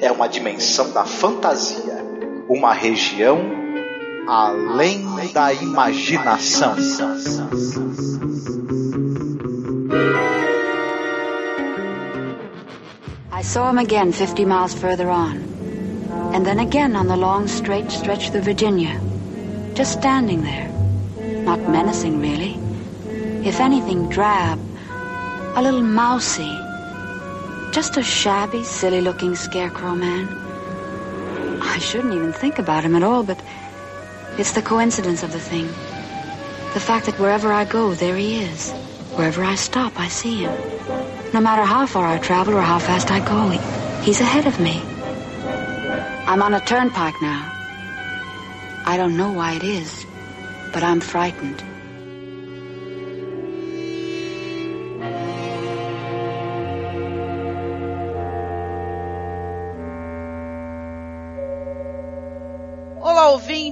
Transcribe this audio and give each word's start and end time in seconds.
É 0.00 0.10
uma 0.10 0.26
dimensão 0.28 0.90
da 0.92 1.04
fantasia, 1.04 2.04
uma 2.48 2.72
região 2.72 3.38
além 4.26 5.04
da 5.32 5.52
imaginação. 5.52 6.74
I 13.30 13.42
saw 13.42 13.70
him 13.70 13.78
again 13.78 14.12
50 14.12 14.44
miles 14.46 14.74
further 14.74 15.08
on. 15.08 15.56
And 16.32 16.44
then 16.44 16.58
again 16.58 16.96
on 16.96 17.06
the 17.06 17.16
long 17.16 17.46
straight 17.46 17.90
stretch 17.90 18.30
through 18.30 18.42
Virginia. 18.42 19.00
Just 19.74 19.92
standing 19.92 20.42
there. 20.42 20.68
Not 21.44 21.60
menacing, 21.68 22.20
really. 22.20 22.58
If 23.46 23.60
anything, 23.60 24.08
drab. 24.08 24.58
A 25.54 25.62
little 25.62 25.82
mousy. 25.82 26.65
Just 27.76 27.98
a 27.98 28.02
shabby, 28.02 28.64
silly 28.64 29.02
looking 29.02 29.36
scarecrow 29.36 29.94
man. 29.94 30.26
I 31.60 31.78
shouldn't 31.78 32.14
even 32.14 32.32
think 32.32 32.58
about 32.58 32.82
him 32.82 32.96
at 32.96 33.02
all, 33.02 33.22
but 33.22 33.38
it's 34.38 34.52
the 34.52 34.62
coincidence 34.62 35.22
of 35.22 35.30
the 35.30 35.38
thing. 35.38 35.66
The 36.72 36.80
fact 36.80 37.04
that 37.04 37.20
wherever 37.20 37.52
I 37.52 37.66
go, 37.66 37.92
there 37.92 38.16
he 38.16 38.42
is. 38.42 38.72
Wherever 39.16 39.44
I 39.44 39.56
stop, 39.56 40.00
I 40.00 40.08
see 40.08 40.44
him. 40.44 40.52
No 41.34 41.40
matter 41.42 41.64
how 41.64 41.84
far 41.84 42.06
I 42.06 42.16
travel 42.16 42.54
or 42.54 42.62
how 42.62 42.78
fast 42.78 43.10
I 43.10 43.20
go, 43.20 43.50
he, 43.50 43.58
he's 44.06 44.22
ahead 44.22 44.46
of 44.46 44.58
me. 44.58 44.80
I'm 46.26 46.40
on 46.40 46.54
a 46.54 46.60
turnpike 46.60 47.20
now. 47.20 47.42
I 48.86 48.96
don't 48.96 49.18
know 49.18 49.32
why 49.32 49.52
it 49.52 49.64
is, 49.64 50.06
but 50.72 50.82
I'm 50.82 51.00
frightened. 51.00 51.62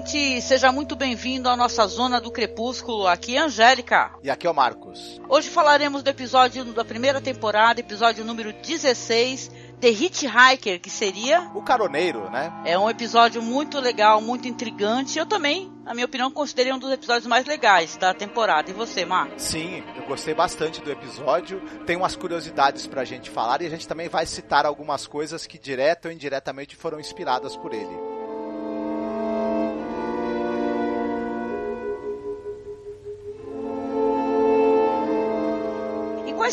Ouvinte! 0.05 0.43
Seja 0.43 0.71
muito 0.71 0.95
bem-vindo 0.95 1.49
à 1.49 1.57
nossa 1.57 1.87
Zona 1.87 2.21
do 2.21 2.31
Crepúsculo. 2.31 3.07
Aqui 3.07 3.37
é 3.37 3.41
a 3.41 3.45
Angélica. 3.45 4.13
E 4.23 4.31
aqui 4.31 4.47
é 4.47 4.51
o 4.51 4.55
Marcos. 4.55 5.21
Hoje 5.29 5.49
falaremos 5.49 6.03
do 6.03 6.11
episódio 6.11 6.65
da 6.67 6.85
primeira 6.85 7.21
temporada, 7.21 7.81
episódio 7.81 8.25
número 8.25 8.53
16, 8.53 9.51
The 9.81 9.89
Hitchhiker, 9.89 10.81
que 10.81 10.91
seria... 10.91 11.51
O 11.55 11.63
Caroneiro, 11.63 12.31
né? 12.31 12.53
É 12.67 12.79
um 12.79 12.89
episódio 12.89 13.43
muito 13.43 13.81
legal, 13.81 14.21
muito 14.21 14.47
intrigante. 14.47 15.19
Eu 15.19 15.27
também, 15.27 15.73
na 15.85 15.95
minha 15.95 16.07
opinião, 16.07 16.31
considerei 16.31 16.73
um 16.73 16.79
dos 16.79 16.93
episódios 16.93 17.27
mais 17.27 17.47
legais 17.47 17.97
da 17.97 18.13
temporada. 18.13 18.71
E 18.71 18.75
você, 18.75 19.05
Mar? 19.05 19.29
Sim, 19.39 19.83
eu 19.97 20.07
gostei 20.07 20.35
bastante 20.35 20.83
do 20.83 20.91
episódio. 20.91 21.61
Tem 21.87 21.97
umas 21.97 22.15
curiosidades 22.15 22.87
pra 22.87 23.05
gente 23.05 23.31
falar 23.31 23.63
e 23.63 23.67
a 23.67 23.71
gente 23.71 23.89
também 23.89 24.09
vai 24.09 24.27
citar 24.27 24.67
algumas 24.67 25.07
coisas 25.07 25.47
que, 25.47 25.59
direta 25.59 26.09
ou 26.09 26.15
indiretamente, 26.15 26.77
foram 26.77 27.01
inspiradas 27.01 27.57
por 27.57 27.73
ele. 27.73 28.14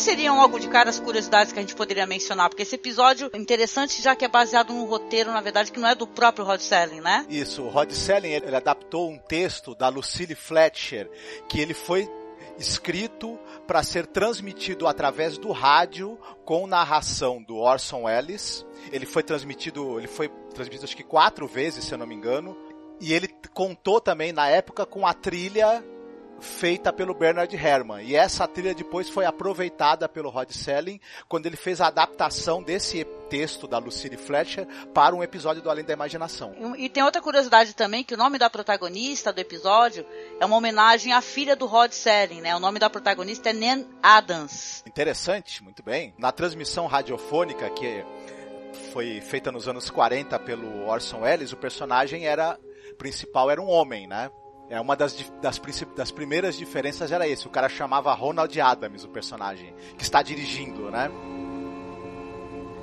Quais 0.02 0.04
seriam 0.04 0.36
logo 0.36 0.58
de 0.58 0.68
cara 0.68 0.90
as 0.90 0.98
curiosidades 0.98 1.52
que 1.52 1.58
a 1.58 1.62
gente 1.62 1.76
poderia 1.76 2.06
mencionar? 2.06 2.48
Porque 2.48 2.62
esse 2.62 2.74
episódio 2.74 3.30
é 3.32 3.38
interessante 3.38 4.02
já 4.02 4.16
que 4.16 4.24
é 4.24 4.28
baseado 4.28 4.72
num 4.72 4.84
roteiro, 4.84 5.30
na 5.30 5.40
verdade, 5.40 5.70
que 5.70 5.78
não 5.78 5.88
é 5.88 5.94
do 5.94 6.06
próprio 6.08 6.44
Rod 6.44 6.60
Serling, 6.60 7.00
né? 7.00 7.24
Isso, 7.28 7.62
o 7.62 7.68
Rod 7.68 7.92
Serling 7.92 8.30
ele 8.30 8.56
adaptou 8.56 9.08
um 9.08 9.18
texto 9.18 9.74
da 9.76 9.88
Lucille 9.88 10.34
Fletcher 10.34 11.08
que 11.48 11.60
ele 11.60 11.72
foi 11.72 12.10
escrito 12.58 13.38
para 13.66 13.82
ser 13.82 14.06
transmitido 14.06 14.88
através 14.88 15.38
do 15.38 15.52
rádio 15.52 16.18
com 16.44 16.66
narração 16.66 17.40
do 17.40 17.56
Orson 17.56 18.02
Welles. 18.02 18.66
Ele 18.90 19.06
foi 19.06 19.22
transmitido, 19.22 19.98
ele 20.00 20.08
foi 20.08 20.28
transmitido 20.52 20.84
acho 20.84 20.96
que 20.96 21.04
quatro 21.04 21.46
vezes, 21.46 21.84
se 21.84 21.94
eu 21.94 21.98
não 21.98 22.06
me 22.06 22.14
engano. 22.14 22.56
E 23.00 23.12
ele 23.12 23.28
contou 23.54 24.00
também 24.00 24.32
na 24.32 24.48
época 24.48 24.84
com 24.84 25.06
a 25.06 25.14
trilha 25.14 25.82
feita 26.42 26.92
pelo 26.92 27.14
Bernard 27.14 27.54
Herrmann. 27.54 28.02
E 28.02 28.16
essa 28.16 28.46
trilha 28.46 28.74
depois 28.74 29.08
foi 29.08 29.24
aproveitada 29.24 30.08
pelo 30.08 30.28
Rod 30.28 30.50
Selling 30.50 31.00
quando 31.28 31.46
ele 31.46 31.56
fez 31.56 31.80
a 31.80 31.86
adaptação 31.86 32.62
desse 32.62 33.04
texto 33.30 33.66
da 33.66 33.78
Lucille 33.78 34.16
Fletcher 34.16 34.66
para 34.92 35.14
um 35.14 35.22
episódio 35.22 35.62
do 35.62 35.70
Além 35.70 35.84
da 35.84 35.92
Imaginação. 35.92 36.54
E 36.76 36.88
tem 36.88 37.02
outra 37.02 37.22
curiosidade 37.22 37.74
também, 37.74 38.04
que 38.04 38.14
o 38.14 38.18
nome 38.18 38.38
da 38.38 38.50
protagonista 38.50 39.32
do 39.32 39.38
episódio 39.38 40.04
é 40.38 40.44
uma 40.44 40.56
homenagem 40.56 41.12
à 41.12 41.22
filha 41.22 41.56
do 41.56 41.64
Rod 41.64 41.92
Selling, 41.92 42.42
né? 42.42 42.54
O 42.54 42.60
nome 42.60 42.78
da 42.78 42.90
protagonista 42.90 43.50
é 43.50 43.52
Nan 43.52 43.86
Adams. 44.02 44.82
Interessante, 44.86 45.62
muito 45.62 45.82
bem. 45.82 46.12
Na 46.18 46.32
transmissão 46.32 46.86
radiofônica 46.86 47.70
que 47.70 48.04
foi 48.92 49.20
feita 49.20 49.52
nos 49.52 49.68
anos 49.68 49.88
40 49.88 50.38
pelo 50.40 50.86
Orson 50.86 51.20
Welles, 51.20 51.52
o 51.52 51.56
personagem 51.56 52.26
era 52.26 52.58
principal 52.98 53.50
era 53.50 53.60
um 53.60 53.68
homem, 53.68 54.06
né? 54.06 54.30
É 54.68 54.80
uma 54.80 54.96
das, 54.96 55.14
das, 55.40 55.60
das 55.96 56.10
primeiras 56.10 56.56
diferenças 56.56 57.12
era 57.12 57.28
esse. 57.28 57.46
O 57.46 57.50
cara 57.50 57.68
chamava 57.68 58.12
Ronald 58.14 58.58
Adams, 58.60 59.04
o 59.04 59.08
personagem, 59.08 59.74
que 59.96 60.02
está 60.02 60.22
dirigindo, 60.22 60.90
né? 60.90 61.10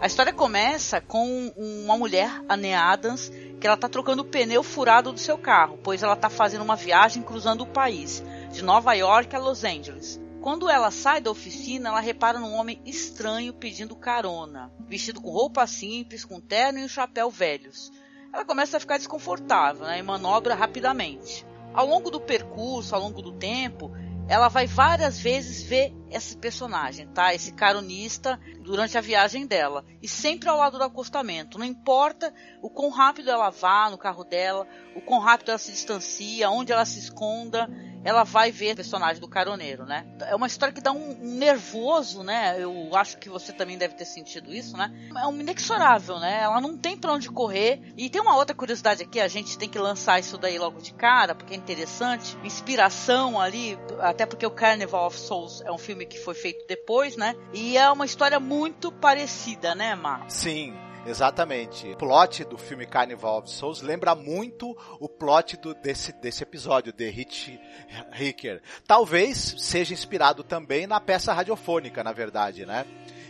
A 0.01 0.07
história 0.07 0.31
começa 0.31 1.01
com 1.01 1.51
uma 1.57 1.97
mulher, 1.97 2.31
a 2.47 2.56
Nea 2.56 2.79
Adams, 2.79 3.29
que 3.59 3.67
ela 3.67 3.75
está 3.75 3.90
trocando 3.90 4.22
o 4.22 4.25
pneu 4.25 4.63
furado 4.63 5.12
do 5.12 5.19
seu 5.19 5.38
carro, 5.38 5.78
pois 5.84 6.01
ela 6.01 6.13
está 6.13 6.29
fazendo 6.29 6.62
uma 6.62 6.78
viagem 6.78 7.22
cruzando 7.22 7.62
o 7.62 7.67
país, 7.67 8.23
de 8.50 8.63
Nova 8.63 8.94
York 8.94 9.35
a 9.35 9.40
Los 9.40 9.66
Angeles. 9.66 10.17
Quando 10.41 10.69
ela 10.69 10.90
sai 10.90 11.19
da 11.19 11.29
oficina, 11.29 11.90
ela 11.90 12.00
repara 12.00 12.40
num 12.40 12.53
homem 12.53 12.81
estranho 12.85 13.53
pedindo 13.53 13.94
carona, 13.94 14.72
vestido 14.88 15.19
com 15.19 15.31
roupa 15.31 15.67
simples, 15.67 16.23
com 16.23 16.40
terno 16.40 16.79
e 16.79 16.85
um 16.85 16.88
chapéu 16.88 17.29
velhos. 17.29 17.91
Ela 18.31 18.46
começa 18.46 18.78
a 18.78 18.79
ficar 18.79 18.97
desconfortável 18.97 19.85
né, 19.85 20.00
e 20.00 20.03
manobra 20.03 20.56
rapidamente. 20.56 21.46
Ao 21.74 21.85
longo 21.85 22.09
do 22.09 22.19
percurso, 22.19 22.96
ao 22.96 23.02
longo 23.02 23.22
do 23.22 23.31
tempo, 23.31 23.91
ela 24.30 24.47
vai 24.47 24.68
várias 24.68 25.19
vezes 25.19 25.63
ver 25.63 25.91
esse 26.12 26.38
personagem, 26.38 27.07
tá? 27.07 27.34
Esse 27.34 27.52
caronista 27.52 28.40
durante 28.62 28.96
a 28.96 29.02
viagem 29.02 29.47
dela 29.47 29.84
e 30.03 30.08
sempre 30.08 30.47
ao 30.47 30.58
lado 30.58 30.78
do 30.78 30.84
acostamento. 30.84 31.58
Não 31.58 31.66
importa 31.66 32.31
o 32.62 32.69
quão 32.69 32.91
rápido 32.91 33.31
ela 33.31 33.50
vá 33.50 33.90
no 33.90 33.97
carro 33.97 34.24
dela, 34.24 34.68
o 34.96 35.02
quão 35.02 35.19
rápido 35.19 35.50
ela 35.50 35.58
se 35.58 35.72
distancia, 35.72 36.50
onde 36.52 36.72
ela 36.72 36.85
se 36.85 37.00
esconda, 37.00 37.68
ela 38.03 38.23
vai 38.23 38.51
ver 38.51 38.73
o 38.73 38.75
personagem 38.75 39.19
do 39.19 39.27
caroneiro, 39.27 39.85
né? 39.85 40.05
É 40.21 40.35
uma 40.35 40.47
história 40.47 40.73
que 40.73 40.81
dá 40.81 40.91
um, 40.91 41.17
nervoso, 41.21 42.23
né? 42.23 42.55
Eu 42.59 42.95
acho 42.95 43.17
que 43.17 43.29
você 43.29 43.51
também 43.51 43.77
deve 43.77 43.95
ter 43.95 44.05
sentido 44.05 44.53
isso, 44.53 44.77
né? 44.77 44.91
É 45.17 45.27
um 45.27 45.39
inexorável, 45.39 46.19
né? 46.19 46.41
Ela 46.41 46.61
não 46.61 46.77
tem 46.77 46.97
para 46.97 47.13
onde 47.13 47.29
correr. 47.29 47.81
E 47.97 48.09
tem 48.09 48.21
uma 48.21 48.35
outra 48.35 48.55
curiosidade 48.55 49.03
aqui, 49.03 49.19
a 49.19 49.27
gente 49.27 49.57
tem 49.57 49.69
que 49.69 49.79
lançar 49.79 50.19
isso 50.19 50.37
daí 50.37 50.57
logo 50.57 50.81
de 50.81 50.93
cara, 50.93 51.35
porque 51.35 51.53
é 51.53 51.57
interessante. 51.57 52.37
Inspiração 52.43 53.39
ali, 53.39 53.77
até 53.99 54.25
porque 54.25 54.45
o 54.45 54.51
Carnival 54.51 55.07
of 55.07 55.19
Souls 55.19 55.61
é 55.61 55.72
um 55.72 55.78
filme 55.78 56.05
que 56.05 56.19
foi 56.19 56.34
feito 56.34 56.66
depois, 56.67 57.16
né? 57.16 57.35
E 57.53 57.78
é 57.78 57.90
uma 57.91 58.05
história 58.05 58.40
muito 58.40 58.91
parecida, 58.91 59.75
né, 59.75 59.95
Mar? 59.95 60.25
Sim, 60.29 60.73
Exatamente. 61.05 61.91
O 61.91 61.97
plot 61.97 62.43
do 62.46 62.57
filme 62.57 62.85
Carnival 62.85 63.40
of 63.40 63.49
Souls 63.49 63.81
lembra 63.81 64.13
muito 64.16 64.78
o 64.99 65.07
plot 65.07 65.57
do, 65.57 65.73
desse, 65.73 66.11
desse 66.13 66.43
episódio, 66.43 66.93
The 66.93 67.09
Hitchhiker. 67.09 68.61
Talvez 68.85 69.55
seja 69.57 69.93
inspirado 69.93 70.43
também 70.43 70.85
na 70.85 70.99
peça 70.99 71.34
radiofônica, 71.34 72.03
na 72.03 72.11
verdade, 72.11 72.66
né? 72.66 72.85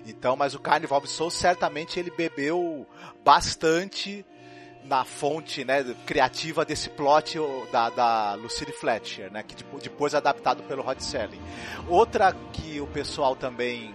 Então, 0.06 0.36
mas 0.36 0.56
o 0.56 0.60
Carnival 0.60 1.00
of 1.00 1.08
Souls 1.08 1.34
certamente 1.34 2.00
ele 2.00 2.12
bebeu 2.12 2.88
bastante 3.24 4.26
na 4.84 5.06
fonte 5.06 5.64
né, 5.64 5.84
criativa 6.06 6.66
desse 6.66 6.90
plot 6.90 7.38
da, 7.72 7.90
da 7.90 8.34
Lucille 8.34 8.72
Fletcher, 8.72 9.32
né, 9.32 9.44
que 9.44 9.56
depois 9.84 10.14
é 10.14 10.18
adaptado 10.18 10.64
pelo 10.64 10.82
Rod 10.82 11.00
Serling. 11.00 11.42
Outra 11.88 12.34
que 12.52 12.82
o 12.82 12.88
pessoal 12.88 13.36
também 13.36 13.94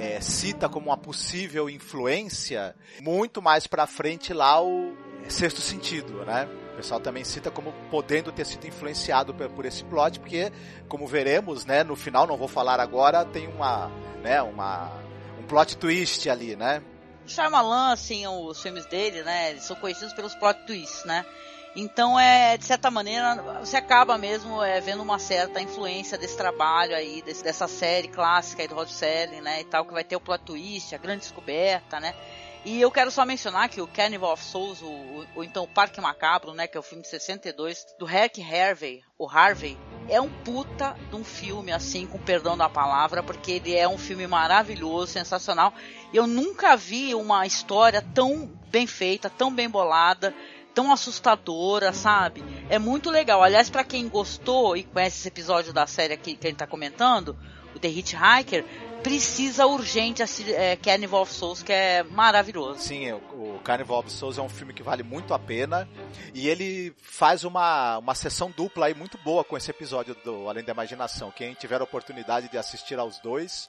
é, 0.00 0.18
cita 0.20 0.66
como 0.66 0.86
uma 0.86 0.96
possível 0.96 1.68
influência, 1.68 2.74
muito 3.02 3.42
mais 3.42 3.66
pra 3.66 3.86
frente 3.86 4.32
lá 4.32 4.62
o 4.62 4.96
Sexto 5.28 5.60
Sentido, 5.60 6.24
né? 6.24 6.48
O 6.72 6.76
pessoal 6.76 6.98
também 6.98 7.22
cita 7.22 7.50
como 7.50 7.74
podendo 7.90 8.32
ter 8.32 8.46
sido 8.46 8.66
influenciado 8.66 9.34
por, 9.34 9.50
por 9.50 9.66
esse 9.66 9.84
plot, 9.84 10.18
porque, 10.18 10.50
como 10.88 11.06
veremos, 11.06 11.66
né, 11.66 11.84
no 11.84 11.94
final, 11.94 12.26
não 12.26 12.38
vou 12.38 12.48
falar 12.48 12.80
agora, 12.80 13.26
tem 13.26 13.46
uma, 13.46 13.90
né, 14.22 14.40
uma, 14.40 14.90
um 15.38 15.42
plot 15.46 15.76
twist 15.76 16.30
ali, 16.30 16.56
né? 16.56 16.82
Shyamalan, 17.26 17.92
assim, 17.92 18.26
os 18.26 18.60
filmes 18.62 18.86
dele, 18.86 19.22
né, 19.22 19.50
eles 19.50 19.64
são 19.64 19.76
conhecidos 19.76 20.14
pelos 20.14 20.34
plot 20.34 20.64
twists, 20.66 21.04
né? 21.04 21.26
Então, 21.74 22.18
é, 22.18 22.56
de 22.56 22.64
certa 22.64 22.90
maneira, 22.90 23.60
você 23.60 23.76
acaba 23.76 24.18
mesmo 24.18 24.62
é, 24.62 24.80
vendo 24.80 25.02
uma 25.02 25.18
certa 25.18 25.60
influência 25.60 26.18
desse 26.18 26.36
trabalho 26.36 26.96
aí, 26.96 27.22
desse, 27.22 27.44
dessa 27.44 27.68
série 27.68 28.08
clássica 28.08 28.62
aí 28.62 28.68
do 28.68 28.74
Rod 28.74 28.88
Serling, 28.88 29.40
né, 29.40 29.60
e 29.60 29.64
tal, 29.64 29.84
que 29.84 29.92
vai 29.92 30.02
ter 30.02 30.16
o 30.16 30.20
plot 30.20 30.44
twist, 30.44 30.94
a 30.94 30.98
grande 30.98 31.20
descoberta, 31.20 32.00
né? 32.00 32.14
E 32.62 32.78
eu 32.78 32.90
quero 32.90 33.10
só 33.10 33.24
mencionar 33.24 33.70
que 33.70 33.80
o 33.80 33.86
Carnival 33.86 34.34
of 34.34 34.44
Souls, 34.44 34.82
o, 34.82 35.26
o, 35.34 35.42
então 35.42 35.64
o 35.64 35.68
Parque 35.68 35.98
Macabro, 35.98 36.52
né, 36.52 36.66
que 36.66 36.76
é 36.76 36.80
o 36.80 36.82
filme 36.82 37.02
de 37.02 37.08
62, 37.08 37.86
do 37.98 38.06
Herc 38.06 38.38
Harvey, 38.42 39.02
o 39.16 39.26
Harvey, 39.26 39.78
é 40.08 40.20
um 40.20 40.28
puta 40.28 40.94
de 41.08 41.16
um 41.16 41.24
filme, 41.24 41.72
assim, 41.72 42.06
com 42.06 42.18
perdão 42.18 42.58
da 42.58 42.68
palavra, 42.68 43.22
porque 43.22 43.52
ele 43.52 43.74
é 43.74 43.88
um 43.88 43.96
filme 43.96 44.26
maravilhoso, 44.26 45.12
sensacional. 45.12 45.72
Eu 46.12 46.26
nunca 46.26 46.76
vi 46.76 47.14
uma 47.14 47.46
história 47.46 48.04
tão 48.14 48.46
bem 48.68 48.86
feita, 48.86 49.30
tão 49.30 49.54
bem 49.54 49.68
bolada, 49.68 50.34
tão 50.80 50.90
assustadora, 50.90 51.92
sabe? 51.92 52.42
É 52.70 52.78
muito 52.78 53.10
legal. 53.10 53.42
Aliás, 53.42 53.68
para 53.68 53.84
quem 53.84 54.08
gostou 54.08 54.74
e 54.74 54.82
conhece 54.82 55.18
esse 55.18 55.28
episódio 55.28 55.74
da 55.74 55.86
série 55.86 56.14
aqui 56.14 56.34
que 56.34 56.46
a 56.46 56.50
gente 56.50 56.58
tá 56.58 56.66
comentando, 56.66 57.36
o 57.76 57.78
The 57.78 57.88
Hitchhiker, 57.88 58.64
precisa 59.02 59.66
urgente 59.66 60.22
assistir 60.22 60.54
é, 60.54 60.76
Carnival 60.76 61.20
of 61.20 61.34
Souls, 61.34 61.62
que 61.62 61.70
é 61.70 62.02
maravilhoso. 62.02 62.80
Sim, 62.80 63.12
o, 63.12 63.16
o 63.56 63.60
Carnival 63.62 63.98
of 63.98 64.10
Souls 64.10 64.38
é 64.38 64.42
um 64.42 64.48
filme 64.48 64.72
que 64.72 64.82
vale 64.82 65.02
muito 65.02 65.34
a 65.34 65.38
pena 65.38 65.86
e 66.32 66.48
ele 66.48 66.94
faz 67.02 67.44
uma, 67.44 67.98
uma 67.98 68.14
sessão 68.14 68.50
dupla 68.50 68.86
aí 68.86 68.94
muito 68.94 69.18
boa 69.18 69.44
com 69.44 69.58
esse 69.58 69.70
episódio 69.70 70.16
do 70.24 70.48
Além 70.48 70.64
da 70.64 70.72
Imaginação. 70.72 71.30
Quem 71.30 71.52
tiver 71.52 71.82
a 71.82 71.84
oportunidade 71.84 72.48
de 72.48 72.56
assistir 72.56 72.98
aos 72.98 73.18
dois, 73.18 73.68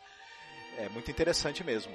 é 0.78 0.88
muito 0.88 1.12
interessante 1.12 1.62
mesmo. 1.62 1.92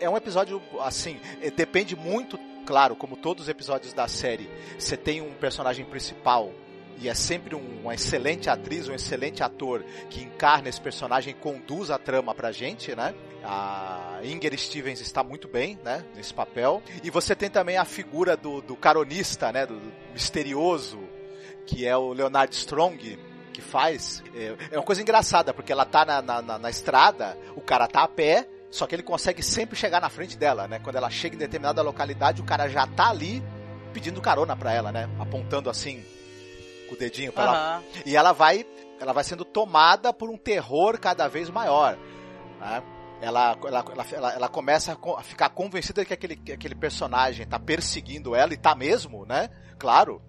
É 0.00 0.10
um 0.10 0.16
episódio, 0.16 0.60
assim, 0.80 1.20
é, 1.40 1.52
depende 1.52 1.94
muito, 1.94 2.36
claro, 2.64 2.96
como 2.96 3.16
todos 3.16 3.44
os 3.44 3.48
episódios 3.48 3.92
da 3.92 4.08
série, 4.08 4.48
você 4.78 4.96
tem 4.96 5.20
um 5.20 5.32
personagem 5.34 5.84
principal 5.84 6.52
e 6.98 7.08
é 7.08 7.14
sempre 7.14 7.54
um, 7.54 7.80
uma 7.82 7.94
excelente 7.94 8.48
atriz, 8.48 8.88
um 8.88 8.94
excelente 8.94 9.42
ator 9.42 9.84
que 10.08 10.22
encarna 10.22 10.68
esse 10.68 10.80
personagem 10.80 11.32
e 11.32 11.34
conduz 11.34 11.90
a 11.90 11.98
trama 11.98 12.34
pra 12.34 12.52
gente, 12.52 12.94
né? 12.94 13.14
A 13.42 14.20
Inger 14.22 14.58
Stevens 14.58 15.00
está 15.00 15.22
muito 15.22 15.48
bem, 15.48 15.78
né? 15.84 16.04
Nesse 16.14 16.32
papel. 16.32 16.82
E 17.02 17.10
você 17.10 17.34
tem 17.34 17.50
também 17.50 17.76
a 17.76 17.84
figura 17.84 18.36
do, 18.36 18.62
do 18.62 18.76
caronista, 18.76 19.52
né? 19.52 19.66
Do, 19.66 19.78
do 19.78 19.92
misterioso, 20.12 20.98
que 21.66 21.86
é 21.86 21.96
o 21.96 22.12
Leonard 22.12 22.54
Strong, 22.54 23.18
que 23.52 23.60
faz. 23.60 24.22
É, 24.34 24.54
é 24.72 24.78
uma 24.78 24.84
coisa 24.84 25.02
engraçada, 25.02 25.52
porque 25.52 25.72
ela 25.72 25.84
tá 25.84 26.04
na, 26.04 26.22
na, 26.22 26.58
na, 26.58 26.70
estrada, 26.70 27.36
o 27.54 27.60
cara 27.60 27.86
tá 27.86 28.02
a 28.02 28.08
pé, 28.08 28.48
só 28.74 28.88
que 28.88 28.94
ele 28.96 29.04
consegue 29.04 29.40
sempre 29.40 29.76
chegar 29.76 30.00
na 30.00 30.10
frente 30.10 30.36
dela, 30.36 30.66
né? 30.66 30.80
Quando 30.80 30.96
ela 30.96 31.08
chega 31.08 31.36
em 31.36 31.38
determinada 31.38 31.80
localidade, 31.80 32.42
o 32.42 32.44
cara 32.44 32.68
já 32.68 32.84
tá 32.88 33.08
ali 33.08 33.40
pedindo 33.92 34.20
carona 34.20 34.56
pra 34.56 34.72
ela, 34.72 34.90
né? 34.90 35.08
Apontando 35.16 35.70
assim 35.70 36.04
com 36.88 36.96
o 36.96 36.98
dedinho 36.98 37.32
para 37.32 37.44
uhum. 37.44 37.56
ela. 37.56 37.82
E 38.04 38.16
ela 38.16 38.32
vai, 38.32 38.66
ela 39.00 39.12
vai 39.12 39.22
sendo 39.22 39.44
tomada 39.44 40.12
por 40.12 40.28
um 40.28 40.36
terror 40.36 40.98
cada 40.98 41.28
vez 41.28 41.48
maior. 41.50 41.96
Né? 42.58 42.82
Ela, 43.22 43.56
ela, 43.64 43.84
ela, 44.12 44.32
ela, 44.32 44.48
começa 44.48 44.98
a 45.18 45.22
ficar 45.22 45.50
convencida 45.50 46.02
de 46.02 46.08
que 46.08 46.14
aquele, 46.14 46.34
que 46.34 46.52
aquele 46.52 46.74
personagem 46.74 47.44
está 47.44 47.60
perseguindo 47.60 48.34
ela, 48.34 48.54
e 48.54 48.56
tá 48.56 48.74
mesmo, 48.74 49.24
né? 49.24 49.50
Claro. 49.78 50.20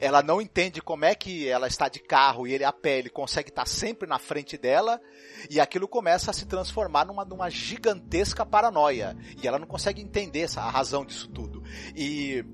Ela 0.00 0.22
não 0.22 0.40
entende 0.40 0.80
como 0.80 1.04
é 1.04 1.14
que 1.14 1.48
ela 1.48 1.66
está 1.66 1.88
de 1.88 2.00
carro 2.00 2.46
e 2.46 2.52
ele 2.52 2.64
a 2.64 2.72
pé, 2.72 2.98
ele 2.98 3.10
consegue 3.10 3.48
estar 3.48 3.66
sempre 3.66 4.08
na 4.08 4.18
frente 4.18 4.56
dela, 4.56 5.00
e 5.48 5.60
aquilo 5.60 5.88
começa 5.88 6.30
a 6.30 6.34
se 6.34 6.46
transformar 6.46 7.06
numa, 7.06 7.24
numa 7.24 7.50
gigantesca 7.50 8.44
paranoia. 8.44 9.16
E 9.42 9.46
ela 9.46 9.58
não 9.58 9.66
consegue 9.66 10.00
entender 10.00 10.40
essa, 10.40 10.60
a 10.60 10.70
razão 10.70 11.04
disso 11.04 11.28
tudo. 11.28 11.62
E, 11.96 12.44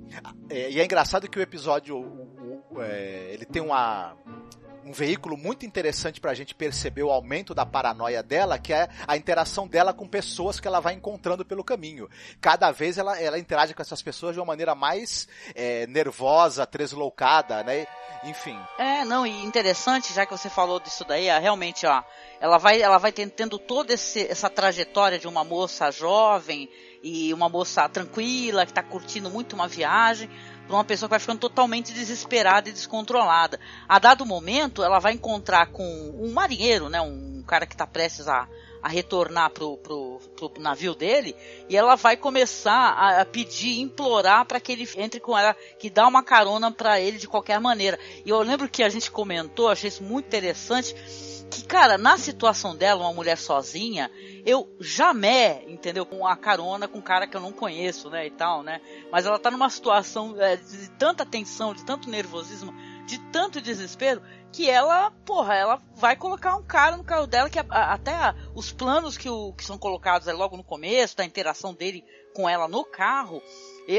é, 0.48 0.70
e 0.70 0.80
é 0.80 0.84
engraçado 0.84 1.28
que 1.28 1.38
o 1.38 1.42
episódio, 1.42 1.96
o, 1.96 2.74
o, 2.74 2.82
é, 2.82 3.32
ele 3.32 3.44
tem 3.44 3.62
uma 3.62 4.16
um 4.86 4.92
veículo 4.92 5.36
muito 5.36 5.66
interessante 5.66 6.20
para 6.20 6.30
a 6.30 6.34
gente 6.34 6.54
perceber 6.54 7.02
o 7.02 7.10
aumento 7.10 7.52
da 7.52 7.66
paranoia 7.66 8.22
dela, 8.22 8.56
que 8.56 8.72
é 8.72 8.88
a 9.04 9.16
interação 9.16 9.66
dela 9.66 9.92
com 9.92 10.06
pessoas 10.06 10.60
que 10.60 10.68
ela 10.68 10.78
vai 10.78 10.94
encontrando 10.94 11.44
pelo 11.44 11.64
caminho. 11.64 12.08
Cada 12.40 12.70
vez 12.70 12.96
ela, 12.96 13.20
ela 13.20 13.36
interage 13.36 13.74
com 13.74 13.82
essas 13.82 14.00
pessoas 14.00 14.34
de 14.34 14.40
uma 14.40 14.46
maneira 14.46 14.76
mais 14.76 15.26
é, 15.56 15.88
nervosa, 15.88 16.64
tresloucada, 16.64 17.64
né? 17.64 17.84
Enfim. 18.22 18.56
É, 18.78 19.04
não, 19.04 19.26
e 19.26 19.44
interessante, 19.44 20.12
já 20.12 20.24
que 20.24 20.30
você 20.30 20.48
falou 20.48 20.78
disso 20.78 21.04
daí, 21.04 21.26
é, 21.26 21.38
realmente, 21.38 21.84
ó, 21.84 22.04
ela 22.40 22.56
vai, 22.56 22.80
ela 22.80 22.98
vai 22.98 23.10
tendo 23.10 23.58
toda 23.58 23.92
esse, 23.92 24.24
essa 24.30 24.48
trajetória 24.48 25.18
de 25.18 25.26
uma 25.26 25.42
moça 25.42 25.90
jovem 25.90 26.70
e 27.02 27.34
uma 27.34 27.48
moça 27.48 27.88
tranquila, 27.88 28.64
que 28.64 28.70
está 28.70 28.82
curtindo 28.84 29.30
muito 29.30 29.54
uma 29.54 29.66
viagem, 29.66 30.30
para 30.66 30.76
uma 30.76 30.84
pessoa 30.84 31.08
que 31.08 31.12
vai 31.12 31.20
ficando 31.20 31.40
totalmente 31.40 31.92
desesperada 31.92 32.68
e 32.68 32.72
descontrolada. 32.72 33.58
A 33.88 33.98
dado 33.98 34.26
momento, 34.26 34.82
ela 34.82 34.98
vai 34.98 35.12
encontrar 35.12 35.66
com 35.66 35.84
um 36.18 36.32
marinheiro, 36.32 36.88
né, 36.88 37.00
um 37.00 37.42
cara 37.46 37.66
que 37.66 37.74
está 37.74 37.86
prestes 37.86 38.28
a, 38.28 38.48
a 38.82 38.88
retornar 38.88 39.50
pro, 39.50 39.76
pro, 39.78 40.20
pro, 40.36 40.52
navio 40.60 40.94
dele 40.94 41.34
e 41.68 41.76
ela 41.76 41.96
vai 41.96 42.16
começar 42.16 42.72
a, 42.72 43.20
a 43.22 43.24
pedir, 43.24 43.80
implorar 43.80 44.44
para 44.44 44.60
que 44.60 44.72
ele 44.72 44.88
entre 44.96 45.20
com 45.20 45.36
ela, 45.36 45.56
que 45.78 45.88
dá 45.88 46.06
uma 46.06 46.22
carona 46.22 46.70
para 46.70 47.00
ele 47.00 47.18
de 47.18 47.28
qualquer 47.28 47.60
maneira. 47.60 47.98
E 48.24 48.30
eu 48.30 48.40
lembro 48.42 48.68
que 48.68 48.82
a 48.82 48.88
gente 48.88 49.10
comentou, 49.10 49.68
achei 49.68 49.88
isso 49.88 50.02
muito 50.02 50.26
interessante, 50.26 50.94
que 51.50 51.64
cara, 51.64 51.96
na 51.96 52.18
situação 52.18 52.76
dela, 52.76 53.02
uma 53.02 53.12
mulher 53.12 53.38
sozinha, 53.38 54.10
eu 54.44 54.68
jamais, 54.80 55.62
entendeu? 55.68 56.04
Com 56.04 56.26
a 56.26 56.36
carona 56.36 56.88
com 56.88 56.98
um 56.98 57.02
cara 57.02 57.26
que 57.26 57.36
eu 57.36 57.40
não 57.40 57.52
conheço, 57.52 58.10
né, 58.10 58.26
e 58.26 58.30
tal, 58.30 58.62
né? 58.62 58.80
Mas 59.10 59.26
ela 59.26 59.38
tá 59.38 59.50
numa 59.50 59.70
situação 59.70 60.40
é, 60.40 60.56
de 60.56 60.90
tanta 60.92 61.24
tensão, 61.24 61.74
de 61.74 61.84
tanto 61.84 62.10
nervosismo, 62.10 62.74
de 63.06 63.18
tanto 63.30 63.60
desespero, 63.60 64.22
que 64.52 64.68
ela, 64.68 65.10
porra, 65.24 65.54
ela 65.54 65.82
vai 65.94 66.16
colocar 66.16 66.56
um 66.56 66.62
cara 66.62 66.96
no 66.96 67.04
carro 67.04 67.26
dela 67.26 67.50
que 67.50 67.58
a, 67.58 67.64
até 67.92 68.14
a, 68.14 68.34
os 68.54 68.72
planos 68.72 69.16
que, 69.16 69.28
o, 69.28 69.52
que 69.52 69.64
são 69.64 69.78
colocados 69.78 70.26
logo 70.28 70.56
no 70.56 70.64
começo, 70.64 71.16
da 71.16 71.24
interação 71.24 71.74
dele 71.74 72.04
com 72.34 72.48
ela 72.48 72.66
no 72.66 72.84
carro, 72.84 73.42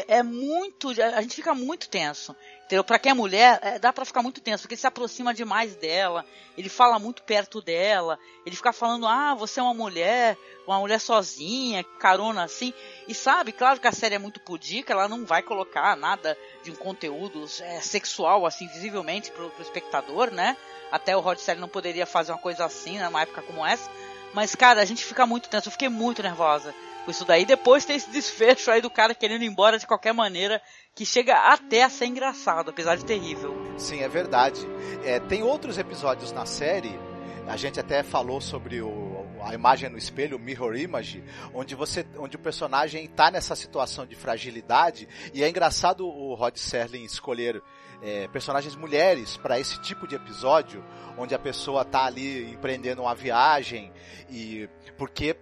é, 0.07 0.23
muito, 0.23 0.89
a 0.89 1.21
gente 1.21 1.35
fica 1.35 1.53
muito 1.53 1.87
tenso. 1.89 2.35
Entendeu? 2.65 2.83
Pra 2.83 2.99
quem 2.99 3.11
é 3.11 3.15
mulher, 3.15 3.59
é, 3.61 3.79
dá 3.79 3.93
pra 3.93 4.03
ficar 4.03 4.21
muito 4.21 4.41
tenso, 4.41 4.63
porque 4.63 4.73
ele 4.73 4.81
se 4.81 4.87
aproxima 4.87 5.33
demais 5.33 5.77
dela, 5.77 6.25
ele 6.57 6.67
fala 6.67 6.99
muito 6.99 7.23
perto 7.23 7.61
dela, 7.61 8.19
ele 8.45 8.57
fica 8.57 8.73
falando, 8.73 9.07
ah, 9.07 9.33
você 9.33 9.61
é 9.61 9.63
uma 9.63 9.73
mulher, 9.73 10.37
uma 10.67 10.77
mulher 10.77 10.99
sozinha, 10.99 11.81
carona 11.97 12.43
assim. 12.43 12.73
E 13.07 13.13
sabe, 13.13 13.53
claro 13.53 13.79
que 13.79 13.87
a 13.87 13.91
série 13.93 14.15
é 14.15 14.19
muito 14.19 14.41
pudica, 14.41 14.91
ela 14.91 15.07
não 15.07 15.25
vai 15.25 15.41
colocar 15.41 15.95
nada 15.95 16.37
de 16.61 16.69
um 16.69 16.75
conteúdo 16.75 17.45
é, 17.61 17.79
sexual, 17.79 18.45
assim, 18.45 18.67
visivelmente 18.67 19.31
pro, 19.31 19.49
pro 19.51 19.63
espectador, 19.63 20.29
né? 20.29 20.57
Até 20.91 21.15
o 21.15 21.21
Rod 21.21 21.37
Serling 21.39 21.61
não 21.61 21.69
poderia 21.69 22.05
fazer 22.05 22.33
uma 22.33 22.37
coisa 22.37 22.65
assim, 22.65 22.99
numa 22.99 23.21
época 23.21 23.41
como 23.43 23.65
essa. 23.65 23.89
Mas, 24.33 24.55
cara, 24.55 24.81
a 24.81 24.85
gente 24.85 25.05
fica 25.05 25.25
muito 25.25 25.47
tenso, 25.47 25.69
eu 25.69 25.71
fiquei 25.71 25.87
muito 25.87 26.21
nervosa 26.21 26.75
isso 27.11 27.25
daí. 27.25 27.45
Depois 27.45 27.85
tem 27.85 27.95
esse 27.95 28.09
desfecho 28.09 28.71
aí 28.71 28.81
do 28.81 28.89
cara 28.89 29.15
querendo 29.15 29.43
ir 29.43 29.47
embora 29.47 29.77
de 29.77 29.87
qualquer 29.87 30.13
maneira, 30.13 30.61
que 30.95 31.05
chega 31.05 31.35
até 31.51 31.83
a 31.83 31.89
ser 31.89 32.05
engraçado, 32.05 32.69
apesar 32.69 32.95
de 32.95 33.05
terrível. 33.05 33.55
Sim, 33.77 34.01
é 34.01 34.09
verdade. 34.09 34.61
É, 35.03 35.19
tem 35.19 35.43
outros 35.43 35.77
episódios 35.77 36.31
na 36.31 36.45
série, 36.45 36.99
a 37.47 37.55
gente 37.55 37.79
até 37.79 38.03
falou 38.03 38.41
sobre 38.41 38.81
o, 38.81 39.25
a 39.41 39.53
imagem 39.53 39.89
no 39.89 39.97
espelho, 39.97 40.37
mirror 40.37 40.75
image, 40.75 41.23
onde 41.53 41.75
você, 41.75 42.05
onde 42.17 42.35
o 42.35 42.39
personagem 42.39 43.05
está 43.05 43.31
nessa 43.31 43.55
situação 43.55 44.05
de 44.05 44.15
fragilidade 44.15 45.07
e 45.33 45.43
é 45.43 45.49
engraçado 45.49 46.05
o 46.07 46.33
Rod 46.33 46.57
Serling 46.57 47.03
escolher 47.03 47.61
é, 48.01 48.27
personagens 48.27 48.75
mulheres 48.75 49.37
para 49.37 49.59
esse 49.59 49.79
tipo 49.81 50.07
de 50.07 50.15
episódio, 50.15 50.83
onde 51.17 51.33
a 51.33 51.39
pessoa 51.39 51.81
está 51.81 52.05
ali 52.05 52.51
empreendendo 52.51 53.01
uma 53.01 53.15
viagem 53.15 53.91
e 54.29 54.69
porque 54.97 55.35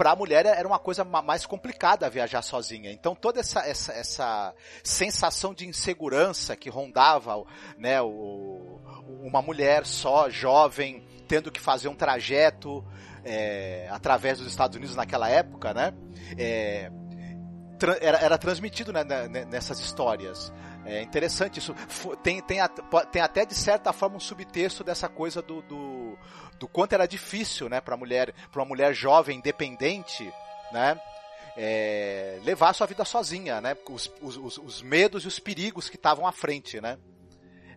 para 0.00 0.12
a 0.12 0.16
mulher 0.16 0.46
era 0.46 0.66
uma 0.66 0.78
coisa 0.78 1.04
mais 1.04 1.44
complicada 1.44 2.08
viajar 2.08 2.40
sozinha. 2.40 2.90
Então 2.90 3.14
toda 3.14 3.38
essa, 3.38 3.60
essa, 3.68 3.92
essa 3.92 4.54
sensação 4.82 5.52
de 5.52 5.68
insegurança 5.68 6.56
que 6.56 6.70
rondava, 6.70 7.44
né, 7.76 8.00
o, 8.00 8.80
uma 9.22 9.42
mulher 9.42 9.84
só, 9.84 10.30
jovem, 10.30 11.06
tendo 11.28 11.52
que 11.52 11.60
fazer 11.60 11.88
um 11.88 11.94
trajeto 11.94 12.82
é, 13.22 13.88
através 13.90 14.38
dos 14.38 14.46
Estados 14.46 14.74
Unidos 14.74 14.96
naquela 14.96 15.28
época, 15.28 15.74
né, 15.74 15.92
é, 16.38 16.90
era, 18.00 18.18
era 18.20 18.38
transmitido 18.38 18.94
né, 18.94 19.04
nessas 19.50 19.80
histórias. 19.80 20.50
É 20.86 21.02
interessante 21.02 21.58
isso. 21.58 21.74
Tem, 22.22 22.40
tem, 22.40 22.58
tem 23.12 23.20
até 23.20 23.44
de 23.44 23.54
certa 23.54 23.92
forma 23.92 24.16
um 24.16 24.20
subtexto 24.20 24.82
dessa 24.82 25.10
coisa 25.10 25.42
do, 25.42 25.60
do 25.60 26.18
do 26.60 26.68
quanto 26.68 26.92
era 26.92 27.08
difícil, 27.08 27.70
né, 27.70 27.80
para 27.80 27.96
mulher, 27.96 28.34
para 28.52 28.60
uma 28.60 28.68
mulher 28.68 28.94
jovem, 28.94 29.38
independente, 29.38 30.30
né, 30.70 31.00
é, 31.56 32.38
levar 32.44 32.74
sua 32.74 32.86
vida 32.86 33.02
sozinha, 33.04 33.62
né, 33.62 33.74
os, 33.88 34.12
os, 34.20 34.58
os 34.58 34.82
medos 34.82 35.24
e 35.24 35.26
os 35.26 35.38
perigos 35.40 35.88
que 35.88 35.96
estavam 35.96 36.26
à 36.26 36.32
frente, 36.32 36.78
né. 36.78 36.98